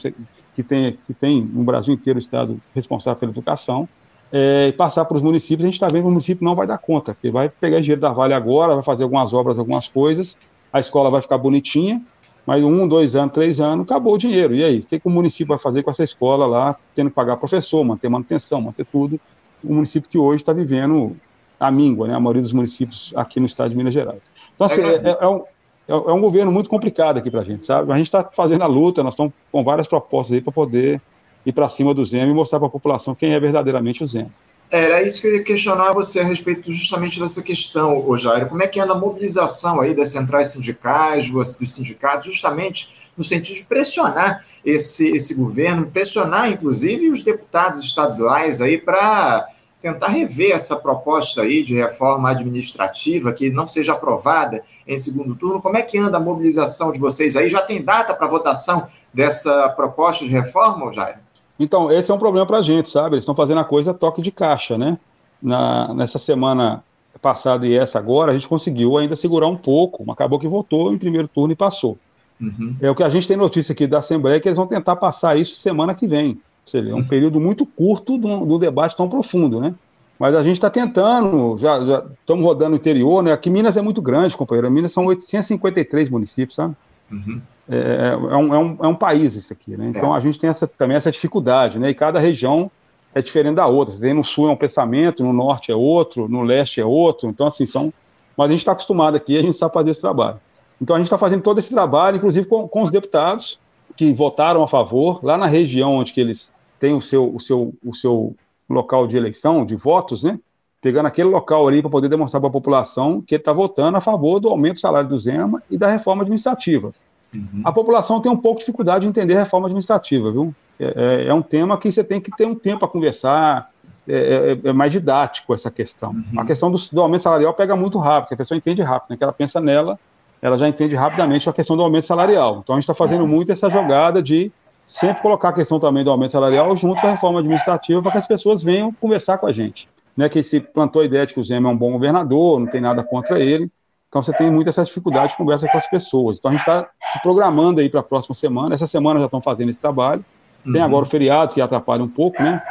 que 0.54 0.62
tem, 0.62 0.98
que 1.06 1.12
tem 1.12 1.42
no 1.42 1.62
Brasil 1.64 1.92
inteiro 1.92 2.18
o 2.18 2.20
Estado 2.20 2.58
responsável 2.74 3.20
pela 3.20 3.30
educação, 3.30 3.86
é, 4.32 4.68
e 4.68 4.72
passar 4.72 5.04
para 5.04 5.18
os 5.18 5.22
municípios. 5.22 5.64
A 5.64 5.66
gente 5.66 5.74
está 5.74 5.86
vendo 5.86 6.04
que 6.04 6.08
o 6.08 6.10
município 6.10 6.42
não 6.42 6.54
vai 6.54 6.66
dar 6.66 6.78
conta, 6.78 7.12
porque 7.12 7.30
vai 7.30 7.50
pegar 7.50 7.80
dinheiro 7.80 8.00
da 8.00 8.10
Vale 8.10 8.32
agora, 8.32 8.74
vai 8.74 8.82
fazer 8.82 9.02
algumas 9.02 9.34
obras, 9.34 9.58
algumas 9.58 9.86
coisas, 9.86 10.34
a 10.72 10.80
escola 10.80 11.10
vai 11.10 11.20
ficar 11.20 11.36
bonitinha, 11.36 12.02
mas 12.46 12.64
um, 12.64 12.88
dois 12.88 13.14
anos, 13.14 13.34
três 13.34 13.60
anos, 13.60 13.84
acabou 13.84 14.14
o 14.14 14.18
dinheiro. 14.18 14.54
E 14.54 14.64
aí, 14.64 14.78
o 14.78 14.82
que, 14.82 14.98
que 14.98 15.06
o 15.06 15.10
município 15.10 15.48
vai 15.48 15.58
fazer 15.58 15.82
com 15.82 15.90
essa 15.90 16.04
escola 16.04 16.46
lá, 16.46 16.74
tendo 16.94 17.10
que 17.10 17.16
pagar 17.16 17.36
professor, 17.36 17.84
manter 17.84 18.08
manutenção, 18.08 18.62
manter 18.62 18.86
tudo? 18.86 19.20
O 19.62 19.74
município 19.74 20.08
que 20.08 20.16
hoje 20.16 20.42
está 20.42 20.54
vivendo 20.54 21.14
a 21.58 21.70
míngua, 21.70 22.06
né, 22.08 22.14
a 22.14 22.20
maioria 22.20 22.42
dos 22.42 22.52
municípios 22.52 23.12
aqui 23.16 23.40
no 23.40 23.46
estado 23.46 23.70
de 23.70 23.76
Minas 23.76 23.92
Gerais. 23.92 24.30
Então, 24.54 24.66
assim, 24.66 24.82
é, 24.82 24.94
é, 24.94 25.25
é, 25.25 25.28
um, 25.28 25.42
é, 25.88 25.92
é, 25.92 26.12
um, 26.12 26.20
governo 26.20 26.52
muito 26.52 26.68
complicado 26.68 27.18
aqui 27.18 27.30
para 27.30 27.40
a 27.40 27.44
gente, 27.44 27.64
sabe? 27.64 27.90
A 27.92 27.96
gente 27.96 28.06
está 28.06 28.25
fazendo 28.25 28.62
a 28.62 28.66
luta, 28.66 29.02
nós 29.02 29.14
estamos 29.14 29.32
com 29.50 29.64
várias 29.64 29.88
propostas 29.88 30.34
aí 30.34 30.40
para 30.40 30.52
poder 30.52 31.00
ir 31.44 31.52
para 31.52 31.68
cima 31.68 31.94
do 31.94 32.04
Zema 32.04 32.30
e 32.30 32.34
mostrar 32.34 32.58
para 32.58 32.68
a 32.68 32.70
população 32.70 33.14
quem 33.14 33.32
é 33.32 33.40
verdadeiramente 33.40 34.04
o 34.04 34.06
Zema. 34.06 34.30
Era 34.68 35.00
isso 35.00 35.20
que 35.20 35.28
eu 35.28 35.36
ia 35.36 35.44
questionar 35.44 35.92
você 35.92 36.20
a 36.20 36.25
respeito 36.25 36.72
justamente 36.72 37.20
dessa 37.20 37.40
questão, 37.40 38.16
Jair. 38.16 38.48
Como 38.48 38.62
é 38.62 38.66
que 38.66 38.80
anda 38.80 38.94
a 38.94 38.98
mobilização 38.98 39.80
aí 39.80 39.94
das 39.94 40.08
centrais 40.08 40.48
sindicais, 40.48 41.30
dos 41.30 41.56
sindicatos, 41.72 42.26
justamente 42.26 43.10
no 43.16 43.25
sentido 43.25 43.58
de 43.58 43.64
pressionar 43.64 44.44
esse, 44.64 45.08
esse 45.16 45.34
governo, 45.34 45.86
pressionar 45.86 46.50
inclusive 46.50 47.08
os 47.08 47.22
deputados 47.22 47.84
estaduais 47.84 48.60
aí 48.60 48.76
para 48.76 49.46
tentar 49.80 50.09
rever 50.09 50.52
essa 50.52 50.76
proposta 50.76 51.42
aí 51.42 51.62
de 51.62 51.75
reforma 51.75 52.30
administrativa 52.30 53.33
que 53.33 53.50
não 53.50 53.68
seja 53.68 53.92
aprovada 53.92 54.62
em 54.87 54.99
segundo 54.99 55.35
turno. 55.35 55.61
Como 55.61 55.76
é 55.76 55.83
que 55.83 55.99
anda 55.99 56.16
a 56.16 56.21
mobilização 56.21 56.92
de 56.92 56.99
vocês 56.99 57.37
aí? 57.37 57.49
Já 57.49 57.62
tem 57.62 57.83
data 57.83 58.14
para 58.14 58.26
votação 58.26 58.87
dessa 59.12 59.68
proposta 59.71 60.25
de 60.25 60.30
reforma, 60.30 60.92
Jair? 60.92 61.18
Então, 61.59 61.90
esse 61.90 62.11
é 62.11 62.14
um 62.14 62.18
problema 62.18 62.47
para 62.47 62.59
a 62.59 62.62
gente, 62.62 62.90
sabe? 62.90 63.14
Eles 63.14 63.23
estão 63.23 63.35
fazendo 63.35 63.61
a 63.61 63.64
coisa 63.64 63.95
toque 63.95 64.21
de 64.21 64.30
caixa, 64.30 64.76
né? 64.76 64.99
Na, 65.40 65.92
nessa 65.95 66.18
semana 66.18 66.83
passada 67.21 67.66
e 67.66 67.75
essa 67.75 67.99
agora, 67.99 68.30
a 68.30 68.35
gente 68.35 68.49
conseguiu 68.49 68.97
ainda 68.97 69.16
segurar 69.16 69.47
um 69.47 69.56
pouco, 69.56 70.02
mas 70.06 70.14
acabou 70.14 70.38
que 70.38 70.49
votou 70.49 70.92
em 70.92 70.99
primeiro 70.99 71.28
turno 71.28 71.52
e 71.52 71.56
passou. 71.56 71.99
Uhum. 72.40 72.76
É 72.80 72.90
o 72.90 72.95
que 72.95 73.02
a 73.02 73.09
gente 73.09 73.26
tem 73.26 73.37
notícia 73.37 73.73
aqui 73.73 73.87
da 73.87 73.99
Assembleia, 73.99 74.38
que 74.40 74.49
eles 74.49 74.56
vão 74.56 74.66
tentar 74.66 74.97
passar 74.97 75.38
isso 75.38 75.56
semana 75.56 75.95
que 75.95 76.06
vem. 76.06 76.40
É 76.75 76.94
um 76.94 77.04
período 77.04 77.40
muito 77.40 77.64
curto 77.64 78.18
de 78.18 78.26
um, 78.26 78.58
debate 78.58 78.96
tão 78.96 79.08
profundo, 79.08 79.61
né? 79.61 79.75
Mas 80.18 80.35
a 80.35 80.42
gente 80.42 80.54
está 80.54 80.70
tentando, 80.70 81.56
já, 81.58 81.78
já 81.85 82.04
estamos 82.18 82.44
rodando 82.44 82.70
no 82.70 82.76
interior, 82.76 83.23
né? 83.23 83.32
Aqui 83.32 83.50
Minas 83.50 83.76
é 83.76 83.82
muito 83.82 84.00
grande, 84.00 84.37
companheiro. 84.37 84.70
Minas 84.70 84.92
são 84.92 85.06
853 85.06 86.08
municípios, 86.08 86.56
sabe? 86.56 86.75
Uhum. 87.11 87.40
É, 87.68 87.76
é, 87.76 88.08
é, 88.08 88.37
um, 88.37 88.54
é, 88.54 88.58
um, 88.58 88.76
é 88.82 88.88
um 88.88 88.94
país 88.94 89.35
isso 89.35 89.52
aqui, 89.52 89.76
né? 89.76 89.92
Então 89.94 90.14
é. 90.14 90.18
a 90.18 90.20
gente 90.20 90.38
tem 90.38 90.50
essa, 90.50 90.66
também 90.66 90.96
essa 90.96 91.12
dificuldade, 91.12 91.78
né? 91.78 91.90
E 91.90 91.94
cada 91.94 92.18
região 92.18 92.70
é 93.14 93.23
diferente 93.23 93.56
da 93.56 93.66
outra. 93.66 93.94
Tem 93.96 94.14
no 94.14 94.25
sul 94.25 94.49
é 94.49 94.52
um 94.52 94.56
pensamento, 94.56 95.23
no 95.23 95.32
norte 95.32 95.70
é 95.70 95.76
outro, 95.76 96.28
no 96.28 96.42
leste 96.42 96.80
é 96.80 96.85
outro. 96.85 97.28
Então, 97.28 97.46
assim, 97.46 97.66
são. 97.66 97.92
Mas 98.37 98.49
a 98.49 98.50
gente 98.50 98.61
está 98.61 98.73
acostumado 98.73 99.16
aqui, 99.16 99.38
a 99.38 99.42
gente 99.42 99.56
sabe 99.56 99.73
fazer 99.73 99.90
esse 99.90 100.00
trabalho. 100.00 100.38
Então 100.80 100.94
a 100.94 100.99
gente 100.99 101.06
está 101.06 101.18
fazendo 101.18 101.42
todo 101.42 101.58
esse 101.58 101.70
trabalho, 101.70 102.16
inclusive 102.16 102.46
com, 102.46 102.68
com, 102.68 102.82
os 102.82 102.90
deputados 102.90 103.58
que 103.96 104.12
votaram 104.12 104.62
a 104.62 104.68
favor, 104.68 105.20
lá 105.25 105.38
na 105.38 105.46
região 105.46 105.94
onde 105.94 106.12
que 106.12 106.20
eles 106.20 106.52
têm 106.78 106.95
o 106.95 107.00
seu, 107.00 107.35
o 107.35 107.40
seu, 107.40 107.75
o 107.85 107.95
seu 107.95 108.35
local 108.68 109.06
de 109.06 109.16
eleição, 109.16 109.64
de 109.64 109.76
votos, 109.76 110.23
né? 110.23 110.38
Pegando 110.80 111.06
aquele 111.06 111.28
local 111.28 111.66
ali 111.66 111.80
para 111.80 111.90
poder 111.90 112.09
demonstrar 112.09 112.40
para 112.40 112.49
a 112.49 112.52
população 112.52 113.21
que 113.21 113.35
ele 113.35 113.40
está 113.40 113.52
votando 113.52 113.97
a 113.97 114.00
favor 114.00 114.38
do 114.38 114.49
aumento 114.49 114.75
do 114.75 114.80
salário 114.80 115.09
do 115.09 115.18
Zema 115.18 115.62
e 115.71 115.76
da 115.76 115.88
reforma 115.88 116.23
administrativa. 116.23 116.92
Uhum. 117.35 117.62
A 117.64 117.73
população 117.73 118.21
tem 118.21 118.30
um 118.30 118.37
pouco 118.37 118.59
de 118.59 118.66
dificuldade 118.66 119.02
de 119.02 119.09
entender 119.09 119.37
a 119.37 119.40
reforma 119.40 119.66
administrativa, 119.66 120.30
viu? 120.30 120.54
É, 120.78 121.25
é, 121.25 121.28
é 121.28 121.35
um 121.35 121.42
tema 121.42 121.78
que 121.78 121.90
você 121.90 122.04
tem 122.04 122.21
que 122.21 122.30
ter 122.37 122.47
um 122.47 122.54
tempo 122.54 122.80
para 122.80 122.88
conversar, 122.88 123.71
é, 124.09 124.59
é, 124.64 124.68
é, 124.68 124.73
mais 124.73 124.92
didático 124.92 125.52
essa 125.52 125.71
questão. 125.71 126.11
Uhum. 126.11 126.40
A 126.40 126.45
questão 126.45 126.71
do, 126.71 126.78
do, 126.92 127.00
aumento 127.00 127.23
salarial 127.23 127.52
pega 127.52 127.75
muito 127.75 127.99
rápido, 127.99 128.35
a 128.35 128.37
pessoa 128.37 128.56
entende 128.56 128.80
rápido, 128.83 129.11
né? 129.11 129.16
que 129.16 129.25
ela 129.25 129.33
pensa 129.33 129.61
nela, 129.61 129.99
ela 130.40 130.56
já 130.56 130.68
entende 130.68 130.95
rapidamente 130.95 131.49
a 131.49 131.52
questão 131.52 131.76
do 131.76 131.83
aumento 131.83 132.06
salarial. 132.06 132.61
Então 132.62 132.76
a 132.76 132.78
gente 132.78 132.85
está 132.85 132.95
fazendo 132.95 133.25
é. 133.25 133.26
muito 133.26 133.50
essa 133.50 133.68
jogada 133.68 134.23
de 134.23 134.52
sempre 134.87 135.21
colocar 135.21 135.50
a 135.50 135.52
questão 135.52 135.81
também 135.81 136.05
do 136.05 136.11
aumento 136.11 136.33
salarial 136.33 136.76
junto 136.76 137.00
com 137.00 137.07
a 137.07 137.11
reforma 137.11 137.40
administrativa 137.40 138.00
para 138.00 138.12
que 138.12 138.19
as 138.19 138.26
pessoas 138.26 138.62
venham 138.62 138.93
conversar 138.93 139.38
com 139.38 139.47
a 139.47 139.52
gente. 139.52 139.88
Né, 140.16 140.31
que 140.31 140.43
se 140.43 140.61
plantou 140.61 141.02
a 141.02 141.05
ideia 141.05 141.26
de 141.26 141.35
que 141.35 141.40
o 141.40 141.45
Zema 141.45 141.69
é 141.69 141.73
um 141.73 141.76
bom 141.76 141.93
governador, 141.93 142.59
não 142.59 142.66
tem 142.66 142.81
nada 142.81 143.05
contra 143.05 143.38
ele, 143.38 143.71
então 144.09 144.23
você 144.23 144.33
tem 144.33 144.50
muita 144.50 144.71
essa 144.71 144.83
dificuldade 144.83 145.33
de 145.33 145.37
conversa 145.37 145.69
com 145.69 145.76
as 145.76 145.87
pessoas. 145.87 146.38
Então 146.38 146.50
a 146.50 146.52
gente 146.52 146.61
está 146.61 146.88
se 147.12 147.21
programando 147.21 147.83
aí 147.83 147.88
para 147.90 148.00
a 148.00 148.02
próxima 148.02 148.35
semana. 148.35 148.75
Essa 148.75 148.87
semana 148.87 149.19
já 149.19 149.26
estão 149.26 149.43
fazendo 149.43 149.69
esse 149.69 149.78
trabalho. 149.78 150.25
Tem 150.64 150.76
uhum. 150.76 150.85
agora 150.85 151.05
o 151.05 151.09
feriado 151.09 151.52
que 151.52 151.61
atrapalha 151.61 152.02
um 152.02 152.09
pouco, 152.09 152.43
né? 152.43 152.62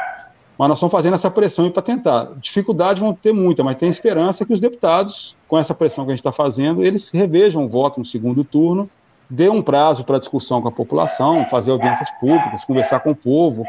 Mas 0.57 0.69
nós 0.69 0.77
estamos 0.77 0.91
fazendo 0.91 1.13
essa 1.13 1.29
pressão 1.29 1.69
para 1.69 1.83
tentar. 1.83 2.31
Dificuldade 2.37 3.01
vão 3.01 3.13
ter 3.13 3.33
muita, 3.33 3.63
mas 3.63 3.75
tem 3.75 3.89
esperança 3.89 4.45
que 4.45 4.53
os 4.53 4.59
deputados, 4.59 5.35
com 5.47 5.57
essa 5.57 5.75
pressão 5.75 6.05
que 6.05 6.11
a 6.11 6.13
gente 6.15 6.21
está 6.21 6.31
fazendo, 6.31 6.83
eles 6.83 7.09
revejam 7.09 7.65
o 7.65 7.69
voto 7.69 7.99
no 7.99 8.05
segundo 8.05 8.43
turno, 8.43 8.89
dê 9.29 9.49
um 9.49 9.61
prazo 9.61 10.03
para 10.03 10.19
discussão 10.19 10.61
com 10.61 10.67
a 10.67 10.71
população, 10.71 11.45
fazer 11.45 11.71
audiências 11.71 12.09
públicas, 12.19 12.63
conversar 12.65 12.99
com 12.99 13.11
o 13.11 13.15
povo, 13.15 13.63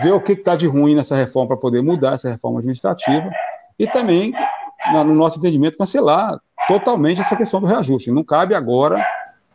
ver 0.00 0.12
o 0.12 0.20
que 0.20 0.32
está 0.32 0.54
de 0.54 0.66
ruim 0.66 0.94
nessa 0.94 1.16
reforma 1.16 1.48
para 1.48 1.56
poder 1.56 1.82
mudar 1.82 2.14
essa 2.14 2.28
reforma 2.28 2.58
administrativa 2.58 3.30
e 3.78 3.86
também, 3.86 4.32
no 4.92 5.14
nosso 5.14 5.38
entendimento, 5.38 5.78
cancelar 5.78 6.38
totalmente 6.66 7.20
essa 7.20 7.36
questão 7.36 7.60
do 7.60 7.66
reajuste. 7.66 8.10
Não 8.10 8.22
cabe 8.22 8.54
agora 8.54 9.04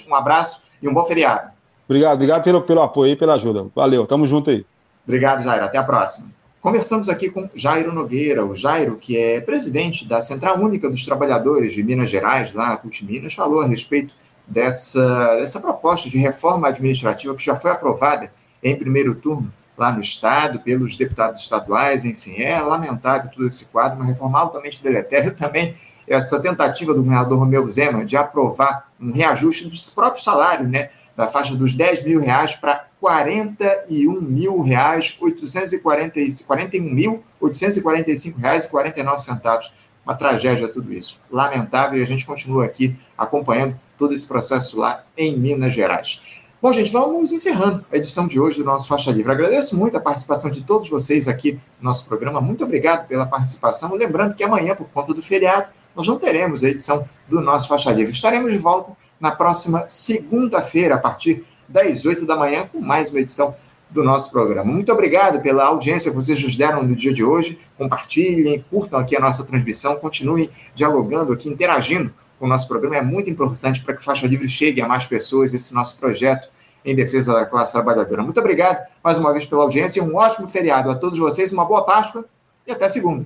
Um 0.08 0.16
abraço 0.16 0.64
e 0.80 0.88
um 0.88 0.94
bom 0.94 1.04
feriado. 1.04 1.52
Obrigado, 1.92 2.14
obrigado 2.14 2.44
pelo, 2.44 2.62
pelo 2.62 2.82
apoio 2.82 3.12
e 3.12 3.16
pela 3.18 3.36
ajuda. 3.36 3.68
Valeu, 3.76 4.08
tamo 4.08 4.26
junto 4.26 4.50
aí. 4.50 4.66
Obrigado, 5.06 5.44
Jairo. 5.44 5.66
Até 5.66 5.78
a 5.78 5.84
próxima. 5.84 6.30
Conversamos 6.62 7.10
aqui 7.10 7.30
com 7.30 7.50
Jairo 7.54 7.92
Nogueira, 7.92 8.46
o 8.46 8.56
Jairo, 8.56 8.96
que 8.96 9.18
é 9.18 9.42
presidente 9.42 10.08
da 10.08 10.22
Central 10.22 10.58
Única 10.58 10.90
dos 10.90 11.04
Trabalhadores 11.04 11.74
de 11.74 11.84
Minas 11.84 12.10
Gerais, 12.10 12.54
lá, 12.54 12.78
CUT 12.78 13.04
Minas, 13.04 13.34
falou 13.34 13.60
a 13.60 13.68
respeito 13.68 14.14
dessa, 14.48 15.36
dessa 15.36 15.60
proposta 15.60 16.10
de 16.10 16.18
reforma 16.18 16.70
administrativa 16.70 17.36
que 17.36 17.44
já 17.44 17.56
foi 17.56 17.72
aprovada 17.72 18.32
em 18.64 18.74
primeiro 18.74 19.14
turno 19.16 19.52
lá 19.78 19.92
no 19.92 20.00
Estado, 20.00 20.62
pelos 20.62 20.96
deputados 20.96 21.42
estaduais, 21.42 22.06
enfim, 22.06 22.36
é 22.38 22.58
lamentável 22.62 23.30
todo 23.30 23.48
esse 23.48 23.66
quadro, 23.66 23.98
uma 23.98 24.06
reforma 24.06 24.40
altamente 24.40 24.82
deletéria 24.82 25.32
também 25.36 25.76
essa 26.08 26.40
tentativa 26.40 26.94
do 26.94 27.04
governador 27.04 27.40
Romeu 27.40 27.68
Zema 27.68 28.06
de 28.06 28.18
aprovar 28.18 28.92
um 29.00 29.12
reajuste 29.12 29.70
dos 29.70 29.90
próprios 29.90 30.24
salários, 30.24 30.70
né, 30.70 30.90
da 31.16 31.28
faixa 31.28 31.56
dos 31.56 31.74
10 31.74 32.04
mil 32.04 32.20
reais 32.20 32.56
para 32.56 32.88
41 33.00 34.22
mil 34.22 34.62
reais, 34.62 35.18
41 35.18 36.82
mil 36.82 37.24
845 37.40 38.40
reais 38.40 38.66
e 38.66 38.70
49 38.70 39.20
centavos. 39.22 39.72
Uma 40.06 40.16
tragédia 40.16 40.68
tudo 40.68 40.94
isso. 40.94 41.20
Lamentável 41.32 42.00
e 42.00 42.04
a 42.04 42.06
gente 42.06 42.26
continua 42.26 42.66
aqui 42.66 42.96
acompanhando 43.18 43.80
todo 43.98 44.14
esse 44.14 44.28
processo 44.28 44.80
lá 44.80 45.04
em 45.16 45.38
Minas 45.38 45.74
Gerais. 45.74 46.42
Bom, 46.62 46.72
gente, 46.72 46.92
vamos 46.92 47.32
encerrando 47.32 47.84
a 47.92 47.98
edição 47.98 48.28
de 48.28 48.40
hoje 48.40 48.60
do 48.60 48.64
nosso 48.64 48.88
Faixa 48.88 49.12
Livre. 49.12 49.32
Agradeço 49.32 49.76
muito 49.76 49.98
a 49.98 50.00
participação 50.00 50.52
de 50.52 50.64
todos 50.64 50.90
vocês 50.90 51.28
aqui 51.28 51.54
no 51.80 51.86
nosso 51.86 52.06
programa. 52.06 52.40
Muito 52.40 52.64
obrigado 52.64 53.08
pela 53.08 53.26
participação. 53.26 53.96
Lembrando 53.96 54.36
que 54.36 54.44
amanhã, 54.44 54.76
por 54.76 54.88
conta 54.90 55.12
do 55.12 55.24
feriado, 55.24 55.70
nós 55.96 56.08
não 56.08 56.20
teremos 56.20 56.64
a 56.64 56.70
edição 56.70 57.08
do 57.28 57.42
nosso 57.42 57.68
Faixa 57.68 57.92
Livre. 57.92 58.14
Estaremos 58.14 58.52
de 58.52 58.60
volta 58.60 58.96
na 59.22 59.32
próxima 59.32 59.86
segunda-feira, 59.88 60.96
a 60.96 60.98
partir 60.98 61.46
das 61.70 62.06
8 62.06 62.26
da 62.26 62.36
manhã, 62.36 62.68
com 62.68 62.82
mais 62.82 63.12
uma 63.12 63.20
edição 63.20 63.56
do 63.90 64.04
nosso 64.04 64.32
programa. 64.32 64.72
Muito 64.72 64.92
obrigado 64.92 65.42
pela 65.42 65.66
audiência 65.66 66.10
que 66.10 66.16
vocês 66.16 66.42
nos 66.42 66.56
deram 66.56 66.84
no 66.84 66.96
dia 66.96 67.14
de 67.14 67.24
hoje. 67.24 67.60
Compartilhem, 67.78 68.66
curtam 68.70 69.00
aqui 69.00 69.16
a 69.16 69.20
nossa 69.20 69.46
transmissão, 69.46 69.98
continuem 69.98 70.50
dialogando 70.74 71.32
aqui, 71.34 71.50
interagindo 71.50 72.12
com 72.40 72.46
o 72.46 72.50
nosso 72.50 72.68
programa. 72.68 72.98
É 72.98 73.02
muito 73.02 73.30
importante 73.30 73.82
para 73.82 73.96
que 73.96 74.04
Faixa 74.04 74.26
Livre 74.26 74.48
chegue 74.48 74.82
a 74.82 74.88
mais 74.88 75.06
pessoas 75.06 75.54
esse 75.54 75.74
nosso 75.74 75.98
projeto 75.98 76.50
em 76.84 76.96
defesa 76.96 77.34
da 77.34 77.46
classe 77.46 77.74
trabalhadora. 77.74 78.24
Muito 78.24 78.40
obrigado 78.40 78.88
mais 79.04 79.18
uma 79.18 79.32
vez 79.32 79.46
pela 79.46 79.64
audiência. 79.64 80.04
Um 80.04 80.16
ótimo 80.16 80.48
feriado 80.48 80.90
a 80.90 80.96
todos 80.96 81.20
vocês, 81.20 81.52
uma 81.52 81.66
boa 81.66 81.86
Páscoa 81.86 82.26
e 82.66 82.72
até 82.72 82.90
segunda. 82.90 83.26